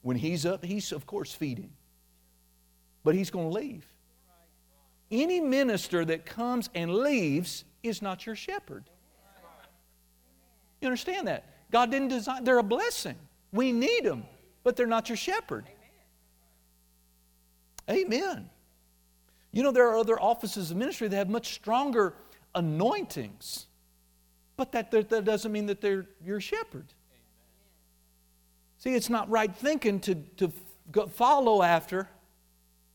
[0.00, 1.74] When he's up, he's of course feeding,
[3.04, 3.91] but he's going to leave.
[5.12, 8.88] Any minister that comes and leaves is not your shepherd.
[10.80, 11.44] You understand that?
[11.70, 13.16] God didn't design, they're a blessing.
[13.52, 14.24] We need them,
[14.64, 15.66] but they're not your shepherd.
[17.90, 18.48] Amen.
[19.52, 22.14] You know, there are other offices of ministry that have much stronger
[22.54, 23.66] anointings,
[24.56, 26.86] but that, that doesn't mean that they're your shepherd.
[28.78, 30.52] See, it's not right thinking to, to
[31.08, 32.08] follow after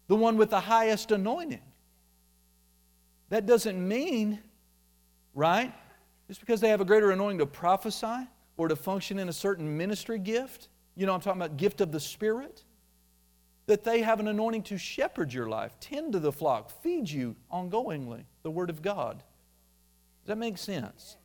[0.08, 1.62] the one with the highest anointing.
[3.30, 4.40] That doesn't mean,
[5.34, 5.74] right?
[6.28, 9.78] Just because they have a greater anointing to prophesy or to function in a certain
[9.78, 12.64] ministry gift, you know, I'm talking about gift of the Spirit,
[13.68, 17.36] that they have an anointing to shepherd your life, tend to the flock, feed you
[17.52, 19.18] ongoingly the Word of God.
[19.18, 21.18] Does that make sense?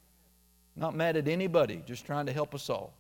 [0.77, 2.95] Not mad at anybody, just trying to help us all.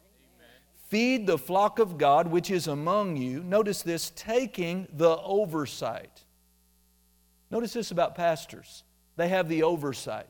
[0.88, 3.42] Feed the flock of God which is among you.
[3.42, 6.24] Notice this taking the oversight.
[7.50, 8.84] Notice this about pastors
[9.23, 10.27] they have the oversight.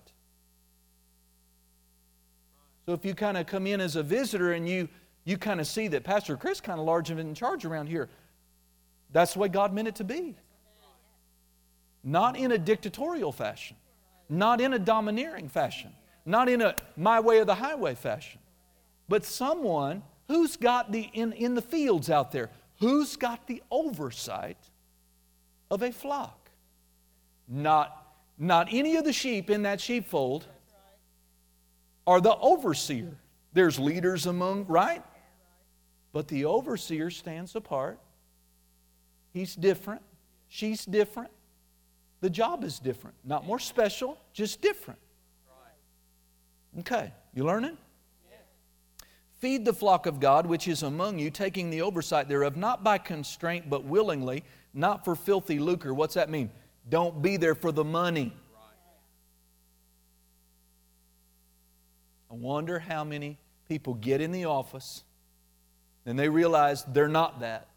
[2.87, 4.89] So if you kind of come in as a visitor and you,
[5.25, 8.09] you kind of see that Pastor Chris kind of large and in charge around here,
[9.13, 10.35] that's the way God meant it to be.
[12.05, 13.77] Not in a dictatorial fashion,
[14.29, 15.93] not in a domineering fashion,
[16.27, 18.41] not in a my way or the highway fashion,
[19.09, 24.57] but someone Who's got the, in, in the fields out there, who's got the oversight
[25.71, 26.49] of a flock?
[27.47, 28.02] Not,
[28.43, 30.47] not any of the sheep in that sheepfold
[32.09, 33.17] are the overseer.
[33.53, 35.03] There's leaders among, right?
[36.13, 38.01] But the overseer stands apart.
[39.33, 40.03] He's different.
[40.49, 41.31] She's different.
[42.21, 43.17] The job is different.
[43.25, 44.99] Not more special, just different.
[46.81, 47.79] Okay, you learning?
[49.39, 52.99] Feed the flock of God which is among you, taking the oversight thereof, not by
[52.99, 54.43] constraint, but willingly,
[54.75, 55.95] not for filthy lucre.
[55.95, 56.51] What's that mean?
[56.89, 58.33] Don't be there for the money.
[62.31, 65.05] I wonder how many people get in the office
[66.07, 67.69] and they realize they're not that,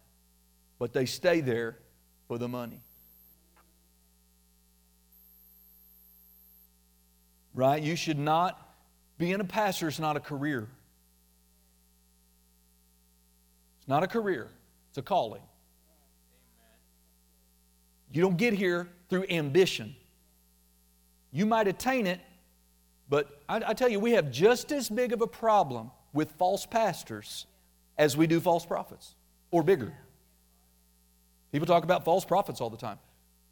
[0.78, 1.76] but they stay there
[2.26, 2.80] for the money.
[7.54, 7.82] Right?
[7.82, 8.60] You should not,
[9.18, 10.68] being a pastor is not a career.
[13.78, 14.48] It's not a career,
[14.88, 15.42] it's a calling.
[18.10, 19.94] You don't get here through ambition.
[21.32, 22.20] You might attain it,
[23.08, 26.66] but I, I, tell you, we have just as big of a problem with false
[26.66, 27.46] pastors
[27.98, 29.14] as we do false prophets,
[29.50, 29.92] or bigger.
[31.52, 32.98] People talk about false prophets all the time.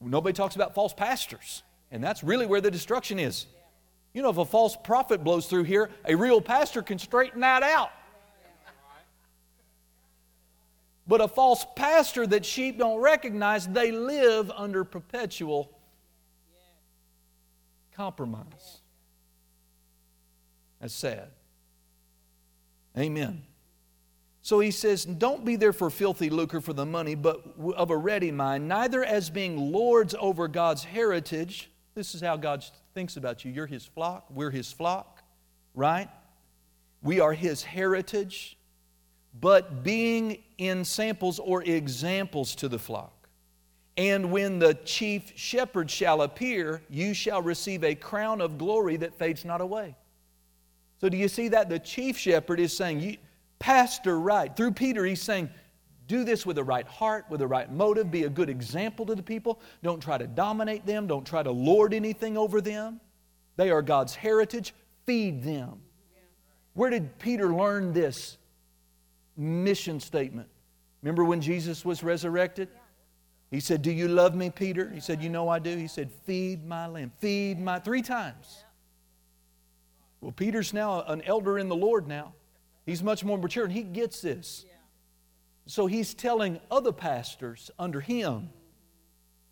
[0.01, 3.47] Nobody talks about false pastors, and that's really where the destruction is.
[4.13, 7.63] You know, if a false prophet blows through here, a real pastor can straighten that
[7.63, 7.91] out.
[11.07, 15.71] But a false pastor that sheep don't recognize, they live under perpetual
[17.95, 18.81] compromise.
[20.81, 21.29] That's sad.
[22.97, 23.43] Amen.
[24.43, 27.43] So he says, Don't be there for filthy lucre for the money, but
[27.77, 31.71] of a ready mind, neither as being lords over God's heritage.
[31.95, 33.53] This is how God thinks about you.
[33.53, 35.23] You're his flock, we're his flock,
[35.75, 36.09] right?
[37.03, 38.57] We are his heritage
[39.41, 43.29] but being ensamples or examples to the flock.
[43.97, 49.15] And when the chief shepherd shall appear, you shall receive a crown of glory that
[49.15, 49.95] fades not away.
[51.01, 51.69] So, do you see that?
[51.69, 53.19] The chief shepherd is saying,
[53.59, 54.55] Pastor, right.
[54.57, 55.49] Through Peter, he's saying,
[56.07, 59.15] do this with the right heart, with the right motive, be a good example to
[59.15, 59.61] the people.
[59.83, 63.01] Don't try to dominate them, don't try to lord anything over them.
[63.57, 64.75] They are God's heritage.
[65.07, 65.81] Feed them.
[66.75, 68.37] Where did Peter learn this?
[69.37, 70.49] Mission statement.
[71.03, 72.69] Remember when Jesus was resurrected?
[73.51, 74.91] He said, Do you love me, Peter?
[74.91, 75.77] He said, You know I do.
[75.77, 77.13] He said, Feed my lamb.
[77.19, 78.65] Feed my, three times.
[80.21, 82.35] Well, Peter's now an elder in the Lord now.
[82.87, 84.65] He's much more mature and he gets this.
[85.67, 88.51] So he's telling other pastors under him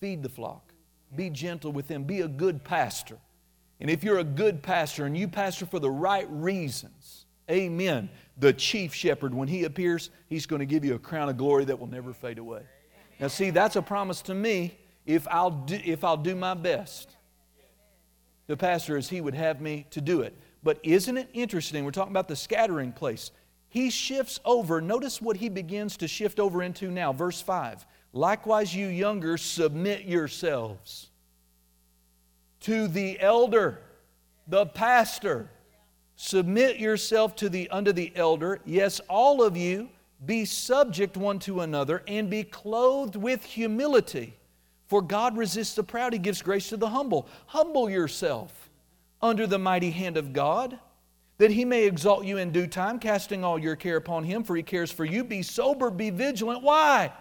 [0.01, 0.73] feed the flock,
[1.15, 3.19] be gentle with them, be a good pastor.
[3.81, 8.53] And if you're a good pastor and you pastor for the right reasons, amen, the
[8.53, 11.79] chief shepherd, when he appears, he's going to give you a crown of glory that
[11.79, 12.63] will never fade away.
[13.21, 17.17] Now, see, that's a promise to me if I'll do, if I'll do my best.
[18.47, 20.37] The pastor as he would have me to do it.
[20.63, 21.85] But isn't it interesting?
[21.85, 23.31] We're talking about the scattering place.
[23.69, 24.81] He shifts over.
[24.81, 27.13] Notice what he begins to shift over into now.
[27.13, 27.87] Verse 5.
[28.13, 31.11] Likewise, you younger, submit yourselves
[32.61, 33.81] to the elder,
[34.47, 35.51] the pastor.
[36.17, 38.61] Submit yourself to the under the elder.
[38.65, 39.89] Yes, all of you
[40.25, 44.35] be subject one to another and be clothed with humility.
[44.87, 47.27] For God resists the proud, He gives grace to the humble.
[47.47, 48.71] Humble yourself
[49.21, 50.79] under the mighty hand of God,
[51.39, 54.55] that He may exalt you in due time, casting all your care upon Him, for
[54.55, 55.25] He cares for you.
[55.25, 56.63] Be sober, be vigilant.
[56.63, 57.13] Why?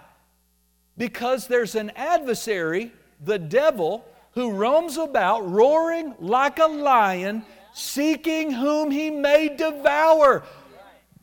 [0.97, 2.91] Because there's an adversary,
[3.23, 10.43] the devil, who roams about roaring like a lion, seeking whom he may devour.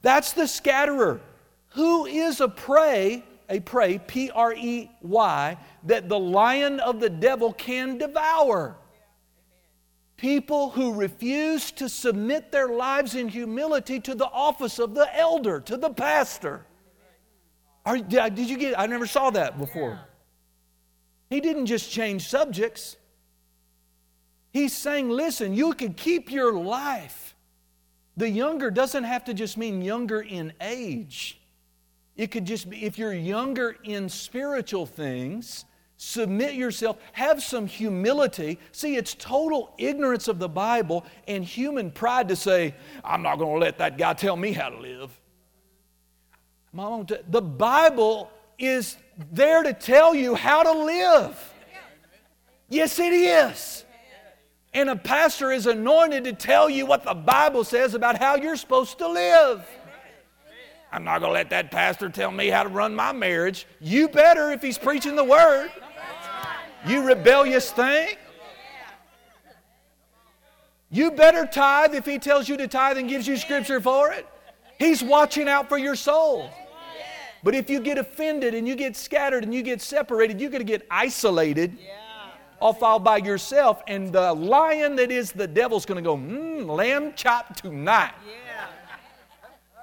[0.02, 1.20] That's the scatterer.
[1.70, 7.10] Who is a prey, a prey, P R E Y, that the lion of the
[7.10, 8.76] devil can devour?
[10.16, 15.60] People who refuse to submit their lives in humility to the office of the elder,
[15.60, 16.66] to the pastor.
[17.86, 18.78] Are, did you get?
[18.78, 19.98] I never saw that before.
[21.30, 22.97] He didn't just change subjects.
[24.58, 27.36] He's saying, listen, you can keep your life.
[28.16, 31.40] The younger doesn't have to just mean younger in age.
[32.16, 35.64] It could just be if you're younger in spiritual things,
[35.96, 38.58] submit yourself, have some humility.
[38.72, 43.54] See, it's total ignorance of the Bible and human pride to say, I'm not going
[43.54, 45.20] to let that guy tell me how to live.
[46.74, 48.28] The Bible
[48.58, 48.96] is
[49.30, 51.54] there to tell you how to live.
[52.68, 53.84] Yes, it is.
[54.78, 58.54] And a pastor is anointed to tell you what the Bible says about how you're
[58.54, 59.66] supposed to live.
[60.92, 63.66] I'm not going to let that pastor tell me how to run my marriage.
[63.80, 65.72] You better if he's preaching the word.
[66.86, 68.14] You rebellious thing.
[70.92, 74.28] You better tithe if he tells you to tithe and gives you scripture for it.
[74.78, 76.50] He's watching out for your soul.
[77.42, 80.64] But if you get offended and you get scattered and you get separated, you're going
[80.64, 81.76] to get isolated
[82.60, 86.66] off all by yourself, and the lion that is the devil's going to go, mmm,
[86.66, 88.12] lamb chop tonight.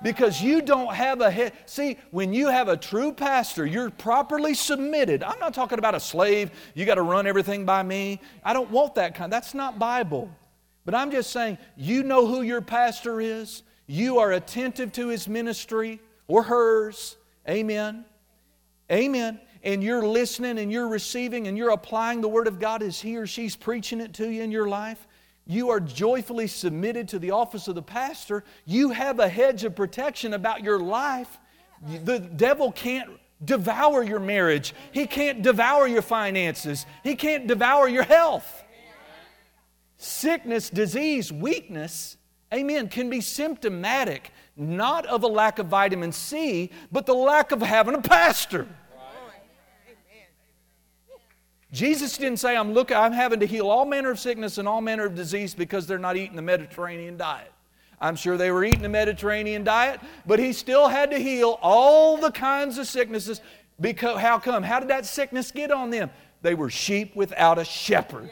[0.03, 1.53] Because you don't have a head.
[1.65, 5.23] See, when you have a true pastor, you're properly submitted.
[5.23, 8.19] I'm not talking about a slave, you got to run everything by me.
[8.43, 9.32] I don't want that kind.
[9.32, 10.30] That's not Bible.
[10.84, 15.28] But I'm just saying, you know who your pastor is, you are attentive to his
[15.28, 17.17] ministry or hers.
[17.47, 18.05] Amen.
[18.91, 23.01] Amen and you're listening and you're receiving and you're applying the Word of God as
[23.01, 25.07] he or she's preaching it to you in your life,
[25.47, 28.43] you are joyfully submitted to the office of the pastor.
[28.66, 31.39] You have a hedge of protection about your life.
[32.03, 33.09] The devil can't
[33.43, 38.63] devour your marriage, he can't devour your finances, he can't devour your health.
[39.97, 42.18] Sickness, disease, weakness,
[42.53, 47.61] amen, can be symptomatic not of a lack of vitamin C, but the lack of
[47.61, 48.68] having a pastor.
[51.76, 54.80] Jesus didn't say, I'm looking, I'm having to heal all manner of sickness and all
[54.80, 57.51] manner of disease because they're not eating the Mediterranean diet.
[57.99, 62.15] I'm sure they were eating the Mediterranean diet, but he still had to heal all
[62.15, 63.41] the kinds of sicknesses.
[63.80, 64.63] Because how come?
[64.63, 66.09] How did that sickness get on them?
[66.41, 68.30] They were sheep without a shepherd.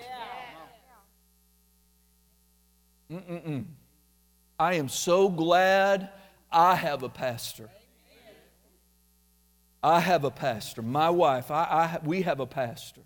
[3.12, 3.66] Mm-mm-mm.
[4.58, 6.10] I am so glad
[6.50, 7.70] I have a pastor.
[9.84, 10.82] I have a pastor.
[10.82, 13.02] My wife, I, I, we have a pastor.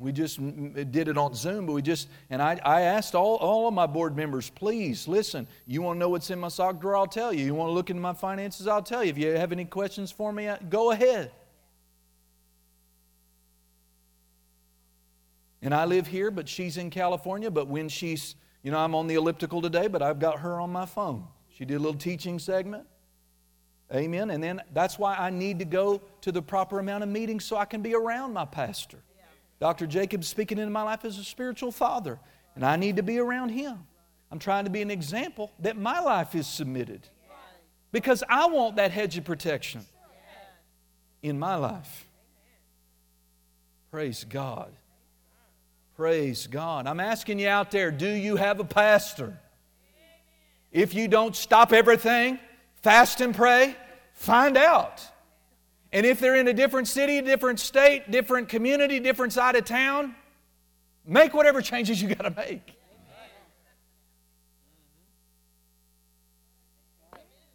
[0.00, 3.68] We just did it on Zoom, but we just, and I, I asked all, all
[3.68, 5.46] of my board members, please listen.
[5.66, 6.96] You want to know what's in my sock drawer?
[6.96, 7.44] I'll tell you.
[7.44, 8.66] You want to look into my finances?
[8.66, 9.10] I'll tell you.
[9.10, 11.32] If you have any questions for me, uh, go ahead.
[15.60, 17.50] And I live here, but she's in California.
[17.50, 20.70] But when she's, you know, I'm on the elliptical today, but I've got her on
[20.70, 21.26] my phone.
[21.50, 22.86] She did a little teaching segment.
[23.94, 24.30] Amen.
[24.30, 27.58] And then that's why I need to go to the proper amount of meetings so
[27.58, 29.02] I can be around my pastor.
[29.60, 29.86] Dr.
[29.86, 32.18] Jacob's speaking into my life as a spiritual father,
[32.54, 33.78] and I need to be around him.
[34.32, 37.06] I'm trying to be an example that my life is submitted
[37.92, 39.84] because I want that hedge of protection
[41.22, 42.06] in my life.
[43.90, 44.72] Praise God.
[45.96, 46.86] Praise God.
[46.86, 49.38] I'm asking you out there do you have a pastor?
[50.72, 52.38] If you don't, stop everything,
[52.82, 53.76] fast and pray,
[54.20, 55.02] Find out.
[55.92, 60.14] And if they're in a different city, different state, different community, different side of town,
[61.04, 62.76] make whatever changes you got to make.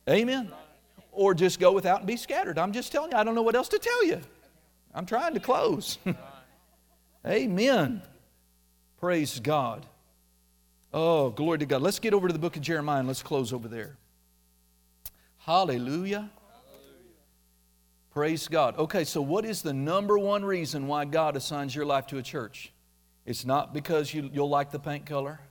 [0.09, 0.51] Amen.
[1.11, 2.59] Or just go without and be scattered.
[2.59, 4.21] I'm just telling you, I don't know what else to tell you.
[4.93, 5.97] I'm trying to close.
[7.25, 8.01] Amen.
[8.99, 9.85] Praise God.
[10.93, 11.81] Oh, glory to God.
[11.81, 13.97] Let's get over to the book of Jeremiah and let's close over there.
[15.39, 16.29] Hallelujah.
[18.15, 18.77] Praise God.
[18.77, 22.23] Okay, so what is the number one reason why God assigns your life to a
[22.23, 22.71] church?
[23.25, 25.41] It's not because you, you'll like the paint color.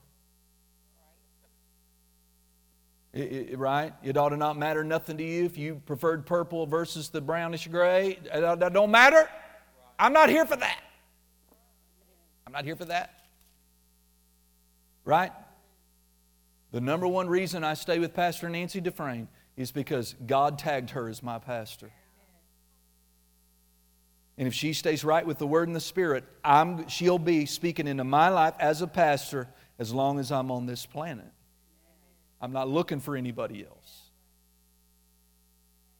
[3.12, 3.92] It, it, right?
[4.02, 7.68] It ought to not matter nothing to you if you preferred purple versus the brownish
[7.68, 8.18] gray.
[8.32, 9.28] That don't matter.
[9.98, 10.80] I'm not here for that.
[12.46, 13.24] I'm not here for that.
[15.04, 15.32] Right?
[16.72, 21.10] The number one reason I stay with Pastor Nancy Dufresne is because God tagged her
[21.10, 21.92] as my pastor.
[24.36, 27.86] And if she stays right with the Word and the Spirit, I'm, she'll be speaking
[27.86, 31.30] into my life as a pastor as long as I'm on this planet.
[32.40, 34.10] I'm not looking for anybody else.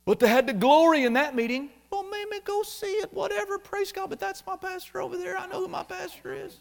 [0.05, 1.71] But they had the glory in that meeting.
[1.91, 3.59] Well, maybe go see it, whatever.
[3.59, 4.11] Praise God.
[4.11, 5.39] But that's my pastor over there.
[5.39, 6.59] I know who my pastor is.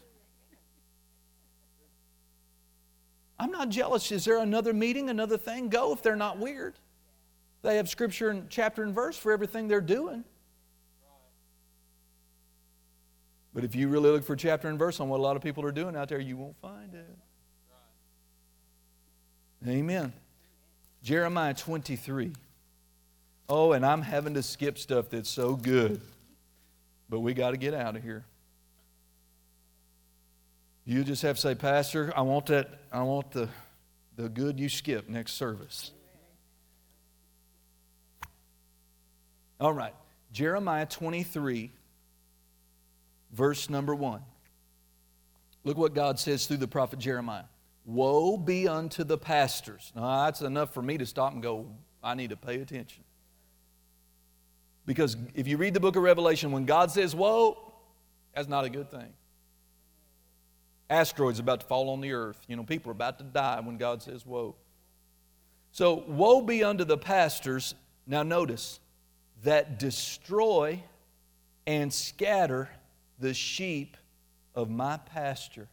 [3.38, 4.10] I'm not jealous.
[4.12, 5.68] Is there another meeting, another thing?
[5.68, 6.74] Go if they're not weird.
[7.62, 10.24] They have scripture and chapter and verse for everything they're doing.
[13.54, 15.64] But if you really look for chapter and verse on what a lot of people
[15.64, 17.06] are doing out there, you won't find it.
[19.66, 20.12] Amen.
[21.02, 22.32] Jeremiah 23.
[23.48, 26.00] Oh, and I'm having to skip stuff that's so good.
[27.08, 28.24] But we got to get out of here.
[30.84, 33.48] You just have to say, Pastor, I want that, I want the,
[34.16, 35.92] the good you skip next service.
[39.60, 39.94] All right.
[40.32, 41.70] Jeremiah 23
[43.34, 44.22] verse number one.
[45.64, 47.44] Look what God says through the prophet Jeremiah
[47.86, 49.92] Woe be unto the pastors.
[49.94, 51.66] Now, that's enough for me to stop and go,
[52.02, 53.04] I need to pay attention.
[54.86, 57.72] Because if you read the book of Revelation, when God says woe,
[58.34, 59.12] that's not a good thing.
[60.88, 62.38] Asteroids about to fall on the earth.
[62.48, 64.56] You know, people are about to die when God says woe.
[65.72, 67.74] So, woe be unto the pastors,
[68.06, 68.80] now notice,
[69.42, 70.82] that destroy
[71.66, 72.70] and scatter
[73.18, 73.96] the sheep
[74.54, 75.68] of my pasture.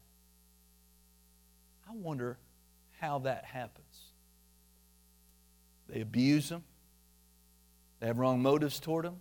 [1.89, 2.37] I wonder
[2.99, 3.85] how that happens.
[5.89, 6.63] They abuse them,
[7.99, 9.19] they have wrong motives toward them,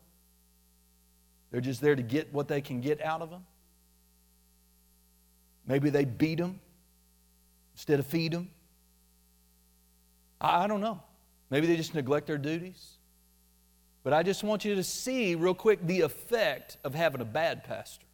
[1.51, 3.45] they're just there to get what they can get out of them.
[5.67, 6.61] Maybe they beat them
[7.75, 8.51] instead of feed them.
[10.41, 11.01] I, don't know.
[11.51, 12.97] Maybe they just neglect their duties.
[14.03, 17.65] But I just want you to see, real quick, the effect of having a bad
[17.65, 18.07] pastor.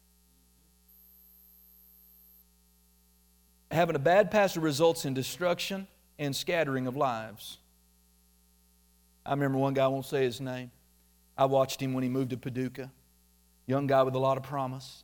[3.71, 5.87] Having a bad pastor results in destruction
[6.17, 7.57] and scattering of lives.
[9.25, 10.71] I remember one guy, I won't say his name.
[11.37, 12.89] I watched him when he moved to Paducah.
[13.65, 15.03] Young guy with a lot of promise.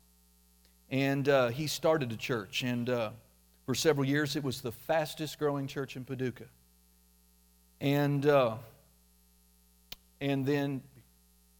[0.89, 2.63] And uh, he started a church.
[2.63, 3.09] And uh,
[3.65, 6.47] for several years, it was the fastest growing church in Paducah.
[7.81, 8.55] And, uh,
[10.21, 10.81] and then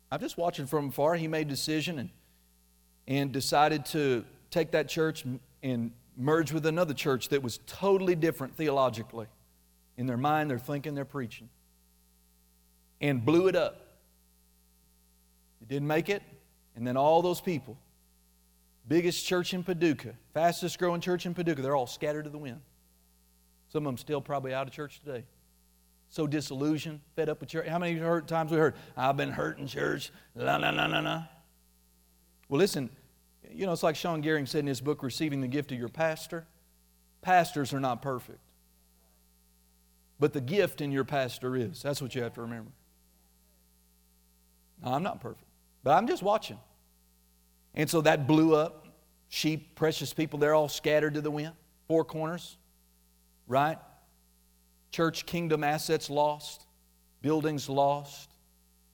[0.10, 1.16] I'm just watching from afar.
[1.16, 2.10] He made a decision and,
[3.08, 5.26] and decided to take that church
[5.62, 9.28] and merged with another church that was totally different theologically.
[9.98, 11.50] In their mind, they're thinking they're preaching.
[13.02, 13.82] And blew it up.
[15.62, 16.24] It didn't make it.
[16.76, 17.78] And then all those people,
[18.88, 22.62] biggest church in Paducah, fastest growing church in Paducah, they're all scattered to the wind.
[23.70, 25.26] Some of them still probably out of church today.
[26.10, 27.68] So disillusioned, fed up with church.
[27.68, 31.24] How many times we heard, I've been hurt in church, la la la la la.
[32.50, 32.90] Well, listen,
[33.52, 35.90] you know, it's like Sean Gehring said in his book, Receiving the Gift of Your
[35.90, 36.48] Pastor.
[37.22, 38.40] Pastors are not perfect.
[40.20, 41.82] But the gift in your pastor is.
[41.82, 42.72] That's what you have to remember.
[44.84, 45.48] Now, I'm not perfect,
[45.84, 46.60] but I'm just watching.
[47.74, 48.88] And so that blew up.
[49.30, 51.54] Sheep, precious people, they're all scattered to the wind.
[51.88, 52.58] Four corners,
[53.48, 53.78] right?
[54.92, 56.68] Church kingdom assets lost,
[57.22, 58.30] buildings lost,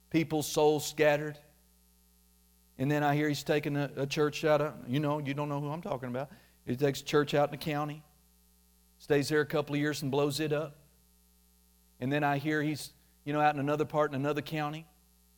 [0.09, 1.37] people's souls scattered.
[2.79, 5.49] And then I hear he's taking a, a church out of, you know, you don't
[5.49, 6.29] know who I'm talking about.
[6.65, 8.01] He takes a church out in the county,
[8.99, 10.77] stays there a couple of years and blows it up.
[11.99, 12.91] And then I hear he's,
[13.25, 14.85] you know, out in another part in another county,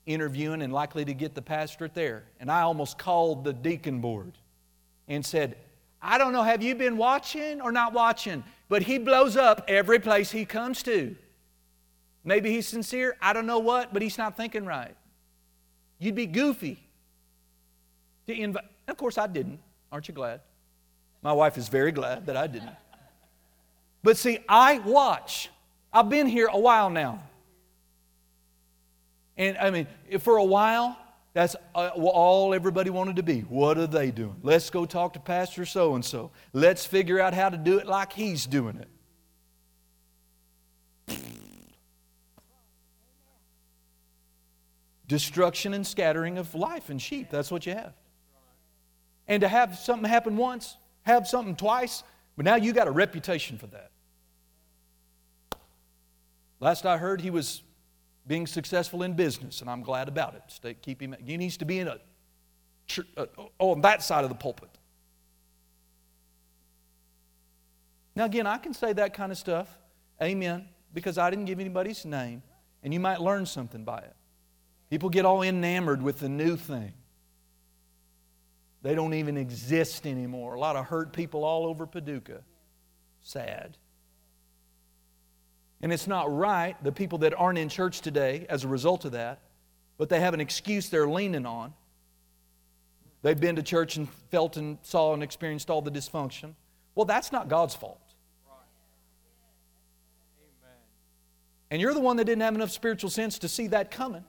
[0.05, 2.25] interviewing and likely to get the pastorate there.
[2.39, 4.37] And I almost called the deacon board
[5.07, 5.57] and said,
[5.99, 8.43] I don't know, have you been watching or not watching?
[8.69, 11.15] But he blows up every place he comes to.
[12.23, 13.17] Maybe he's sincere.
[13.19, 14.95] I don't know what, but he's not thinking right.
[15.97, 16.90] You'd be goofy
[18.31, 18.65] to invite.
[18.87, 19.59] Of course, I didn't.
[19.91, 20.41] Aren't you glad?
[21.21, 22.75] My wife is very glad that I didn't.
[24.03, 25.49] But see, I watch.
[25.93, 27.21] I've been here a while now.
[29.37, 29.87] And I mean,
[30.19, 30.97] for a while,
[31.33, 33.41] that's uh, all everybody wanted to be.
[33.41, 34.35] What are they doing?
[34.43, 36.31] Let's go talk to Pastor so and so.
[36.53, 38.87] Let's figure out how to do it like he's doing it.
[45.07, 47.29] Destruction and scattering of life and sheep.
[47.29, 47.93] That's what you have.
[49.31, 52.03] And to have something happen once, have something twice,
[52.35, 53.91] but now you got a reputation for that.
[56.59, 57.63] Last I heard, he was
[58.27, 60.41] being successful in business, and I'm glad about it.
[60.47, 61.99] Stay, keep him, he needs to be in a,
[63.15, 63.25] uh,
[63.57, 64.77] on that side of the pulpit.
[68.17, 69.69] Now, again, I can say that kind of stuff,
[70.21, 72.43] amen, because I didn't give anybody's name,
[72.83, 74.15] and you might learn something by it.
[74.89, 76.91] People get all enamored with the new thing.
[78.83, 80.55] They don't even exist anymore.
[80.55, 82.41] A lot of hurt people all over Paducah.
[83.21, 83.77] Sad.
[85.81, 89.13] And it's not right, the people that aren't in church today, as a result of
[89.13, 89.39] that,
[89.97, 91.73] but they have an excuse they're leaning on.
[93.23, 96.53] They've been to church and felt and saw and experienced all the dysfunction.
[96.95, 97.99] Well, that's not God's fault.
[101.69, 104.25] And you're the one that didn't have enough spiritual sense to see that coming.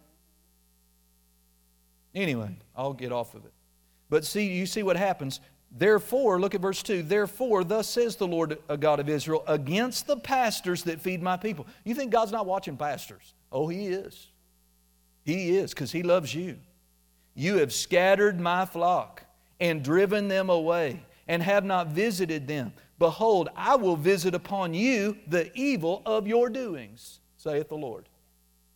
[2.14, 3.52] Anyway, I'll get off of it.
[4.12, 5.40] But see, you see what happens.
[5.70, 7.02] Therefore, look at verse 2.
[7.02, 11.38] Therefore, thus says the Lord uh, God of Israel, against the pastors that feed my
[11.38, 11.66] people.
[11.82, 13.32] You think God's not watching pastors?
[13.50, 14.28] Oh, He is.
[15.24, 16.58] He is, because He loves you.
[17.34, 19.24] You have scattered my flock
[19.60, 22.74] and driven them away and have not visited them.
[22.98, 28.10] Behold, I will visit upon you the evil of your doings, saith the Lord.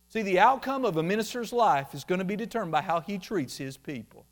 [0.09, 3.19] See, the outcome of a minister's life is going to be determined by how he
[3.19, 4.25] treats his people.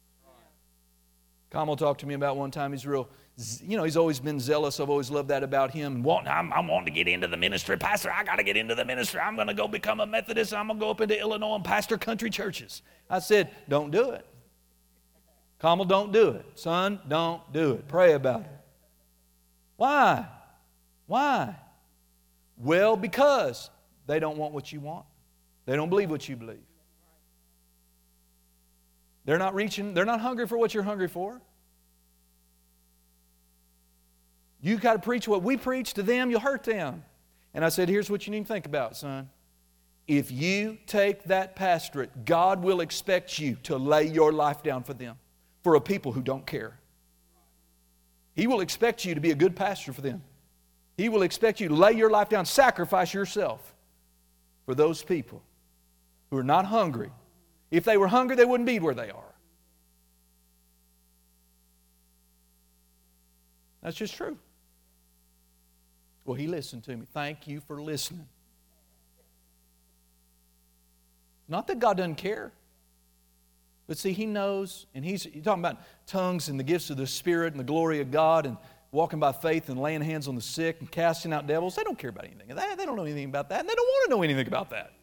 [1.56, 2.74] Kamal talked to me about one time.
[2.74, 3.08] He's real,
[3.64, 4.82] you know, he's always been zealous.
[4.82, 6.06] I've always loved that about him.
[6.06, 7.78] I'm, I'm wanting to get into the ministry.
[7.78, 9.22] Pastor, I got to get into the ministry.
[9.22, 10.53] I'm going to go become a Methodist.
[10.53, 12.82] I'm going to go up into Illinois and pastor country churches.
[13.10, 14.26] I said, don't do it.
[15.62, 16.45] Kamal, don't do it.
[16.56, 17.88] Son, don't do it.
[17.88, 18.51] Pray about it.
[19.78, 20.28] Why?
[21.08, 21.56] Why?
[22.58, 23.70] Well, because
[24.08, 25.06] they don't want what you want.
[25.66, 26.60] They don't believe what you believe.
[29.26, 31.41] They're not reaching, they're not hungry for what you're hungry for.
[34.61, 37.03] You've got to preach what we preach to them, you'll hurt them.
[37.53, 39.30] And I said, here's what you need to think about, son.
[40.07, 44.93] If you take that pastorate, God will expect you to lay your life down for
[44.93, 45.17] them,
[45.63, 46.78] for a people who don't care.
[48.36, 50.21] He will expect you to be a good pastor for them.
[50.97, 53.73] He will expect you to lay your life down, sacrifice yourself
[54.65, 55.41] for those people
[56.30, 57.11] who are not hungry
[57.78, 59.36] if they were hungry, they wouldn't be where they are.
[63.82, 64.38] That's just true.
[66.26, 67.05] Well, he listened to me.
[67.13, 68.28] Thank you for listening.
[71.47, 72.51] Not that God doesn't care.
[73.88, 77.05] But see, he knows, and he's you're talking about tongues and the gifts of the
[77.05, 78.57] Spirit and the glory of God and
[78.91, 81.76] walking by faith and laying hands on the sick and casting out devils.
[81.76, 82.78] They don't care about anything that.
[82.80, 84.93] They don't know anything about that, and they don't want to know anything about that.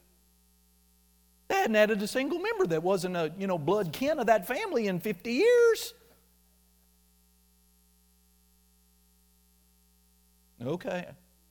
[1.52, 4.46] They hadn't added a single member that wasn't a you know blood kin of that
[4.46, 5.92] family in 50 years.
[10.64, 11.04] Okay,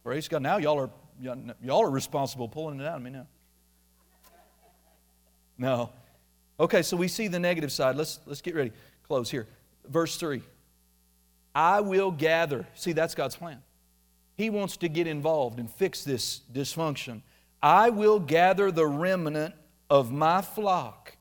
[0.04, 0.42] praise God.
[0.42, 0.90] Now y'all are
[1.62, 3.28] y'all are responsible pulling it out of me now.
[5.60, 5.92] No.
[6.60, 7.96] Okay, so we see the negative side.
[7.96, 8.72] Let's let's get ready.
[9.04, 9.46] Close here.
[9.88, 10.42] Verse 3.
[11.54, 12.66] I will gather.
[12.74, 13.62] See, that's God's plan.
[14.34, 17.22] He wants to get involved and fix this dysfunction.
[17.62, 19.54] I will gather the remnant
[19.92, 21.18] of my flock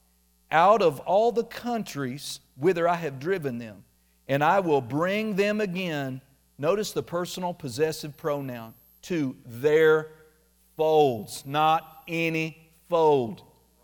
[0.53, 3.83] out of all the countries whither I have driven them,
[4.29, 6.21] and I will bring them again.
[6.57, 10.13] Notice the personal possessive pronoun to their
[10.77, 13.43] folds, not any fold,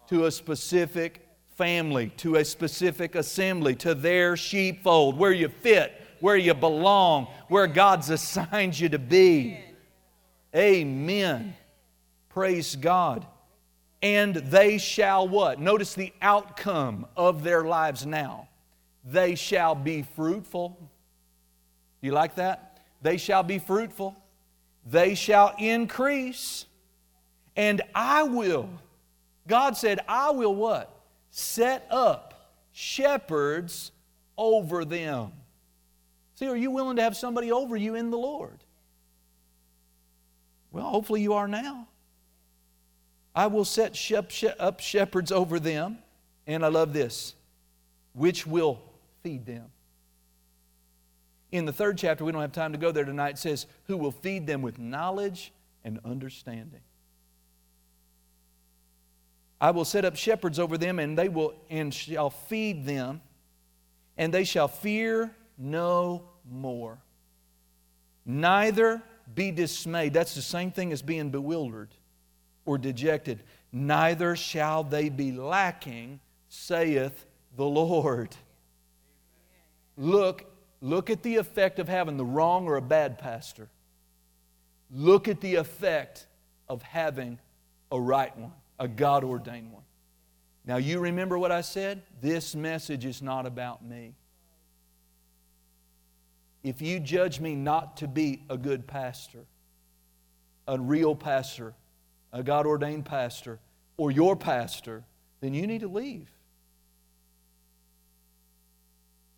[0.08, 1.26] to a specific
[1.56, 7.66] family, to a specific assembly, to their sheepfold, where you fit, where you belong, where
[7.66, 9.58] God's assigned you to be.
[10.54, 11.56] Amen.
[12.28, 13.26] Praise God
[14.06, 15.58] and they shall what?
[15.58, 18.48] Notice the outcome of their lives now.
[19.04, 20.78] They shall be fruitful.
[22.00, 22.78] You like that?
[23.02, 24.16] They shall be fruitful.
[24.88, 26.66] They shall increase.
[27.56, 28.68] And I will.
[29.48, 30.88] God said, I will what?
[31.30, 33.90] Set up shepherds
[34.38, 35.32] over them.
[36.36, 38.62] See, are you willing to have somebody over you in the Lord?
[40.70, 41.88] Well, hopefully you are now.
[43.36, 44.00] I will set
[44.58, 45.98] up shepherds over them,
[46.46, 47.34] and I love this,
[48.14, 48.80] which will
[49.22, 49.66] feed them.
[51.52, 53.98] In the third chapter, we don't have time to go there tonight, it says, Who
[53.98, 55.52] will feed them with knowledge
[55.84, 56.80] and understanding.
[59.60, 63.20] I will set up shepherds over them, and they will and shall feed them,
[64.16, 66.98] and they shall fear no more.
[68.24, 69.02] Neither
[69.34, 70.14] be dismayed.
[70.14, 71.90] That's the same thing as being bewildered
[72.66, 73.42] or dejected.
[73.72, 77.24] Neither shall they be lacking, saith
[77.56, 78.36] the Lord.
[79.96, 80.44] Look,
[80.82, 83.70] look at the effect of having the wrong or a bad pastor.
[84.90, 86.26] Look at the effect
[86.68, 87.38] of having
[87.90, 89.82] a right one a God ordained one.
[90.64, 92.02] Now, you remember what I said?
[92.20, 94.14] This message is not about me.
[96.62, 99.44] If you judge me not to be a good pastor,
[100.66, 101.74] a real pastor,
[102.32, 103.58] a God ordained pastor,
[103.96, 105.04] or your pastor,
[105.40, 106.28] then you need to leave.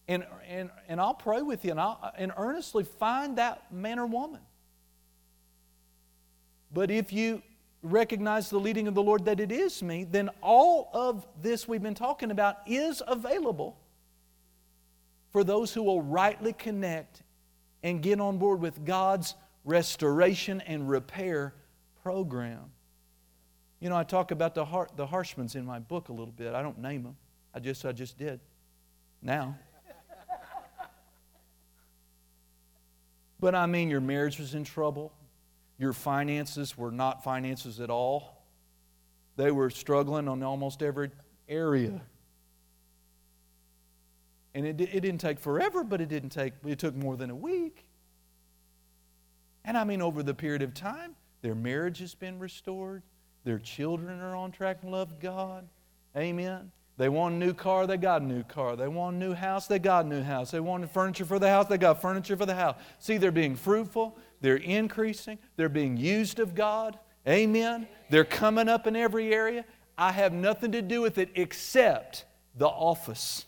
[0.09, 4.07] And, and, and I'll pray with you and, I'll, and earnestly find that man or
[4.07, 4.41] woman.
[6.73, 7.43] But if you
[7.83, 11.83] recognize the leading of the Lord that it is me, then all of this we've
[11.83, 13.79] been talking about is available
[15.31, 17.23] for those who will rightly connect
[17.83, 19.35] and get on board with God's
[19.65, 21.55] restoration and repair
[22.03, 22.73] program.
[23.81, 26.55] You know, I talk about the, har- the Harshmans in my book a little bit.
[26.55, 27.17] I don't name them.
[27.55, 28.41] I just, I just did.
[29.23, 29.57] Now.
[33.41, 35.13] but I mean, your marriage was in trouble.
[35.79, 38.45] Your finances were not finances at all.
[39.37, 41.11] They were struggling on almost every
[41.49, 42.01] area.
[44.55, 47.37] And it, it didn't take forever, but it didn't take, it took more than a
[47.37, 47.85] week.
[49.65, 53.05] And I mean, over the period of time, their marriage has been restored.
[53.49, 55.67] Their children are on track and love God.
[56.15, 56.71] Amen.
[56.99, 58.77] They want a new car, they got a new car.
[58.77, 60.51] They want a new house, they got a new house.
[60.51, 62.77] They wanted furniture for the house, they got furniture for the house.
[62.99, 66.99] See, they're being fruitful, they're increasing, they're being used of God.
[67.27, 67.89] Amen.
[68.11, 69.65] They're coming up in every area.
[69.97, 73.47] I have nothing to do with it except the office,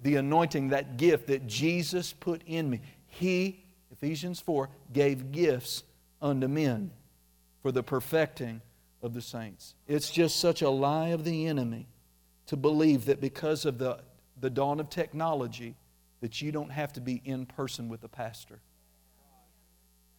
[0.00, 2.80] the anointing, that gift that Jesus put in me.
[3.06, 5.84] He, Ephesians 4, gave gifts
[6.20, 6.90] unto men
[7.62, 8.60] for the perfecting
[9.02, 9.74] of the saints.
[9.88, 11.86] It's just such a lie of the enemy
[12.46, 14.00] to believe that because of the,
[14.40, 15.76] the dawn of technology
[16.20, 18.60] that you don't have to be in person with the pastor.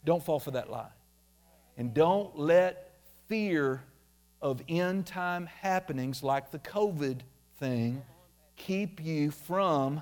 [0.03, 0.91] Don't fall for that lie.
[1.77, 3.83] And don't let fear
[4.41, 7.19] of end time happenings like the COVID
[7.59, 8.01] thing
[8.55, 10.01] keep you from.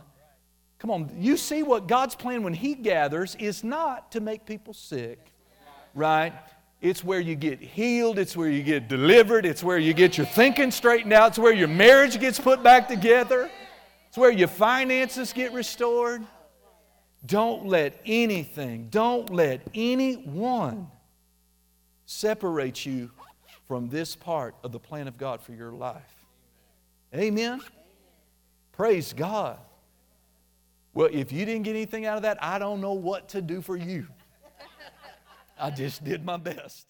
[0.79, 4.73] Come on, you see what God's plan when He gathers is not to make people
[4.73, 5.19] sick,
[5.93, 6.33] right?
[6.81, 8.19] It's where you get healed.
[8.19, 9.45] It's where you get delivered.
[9.45, 11.29] It's where you get your thinking straightened out.
[11.29, 13.49] It's where your marriage gets put back together.
[14.07, 16.23] It's where your finances get restored.
[17.25, 20.87] Don't let anything, don't let anyone
[22.05, 23.11] separate you
[23.67, 26.01] from this part of the plan of God for your life.
[27.13, 27.61] Amen?
[28.71, 29.59] Praise God.
[30.93, 33.61] Well, if you didn't get anything out of that, I don't know what to do
[33.61, 34.07] for you.
[35.59, 36.88] I just did my best.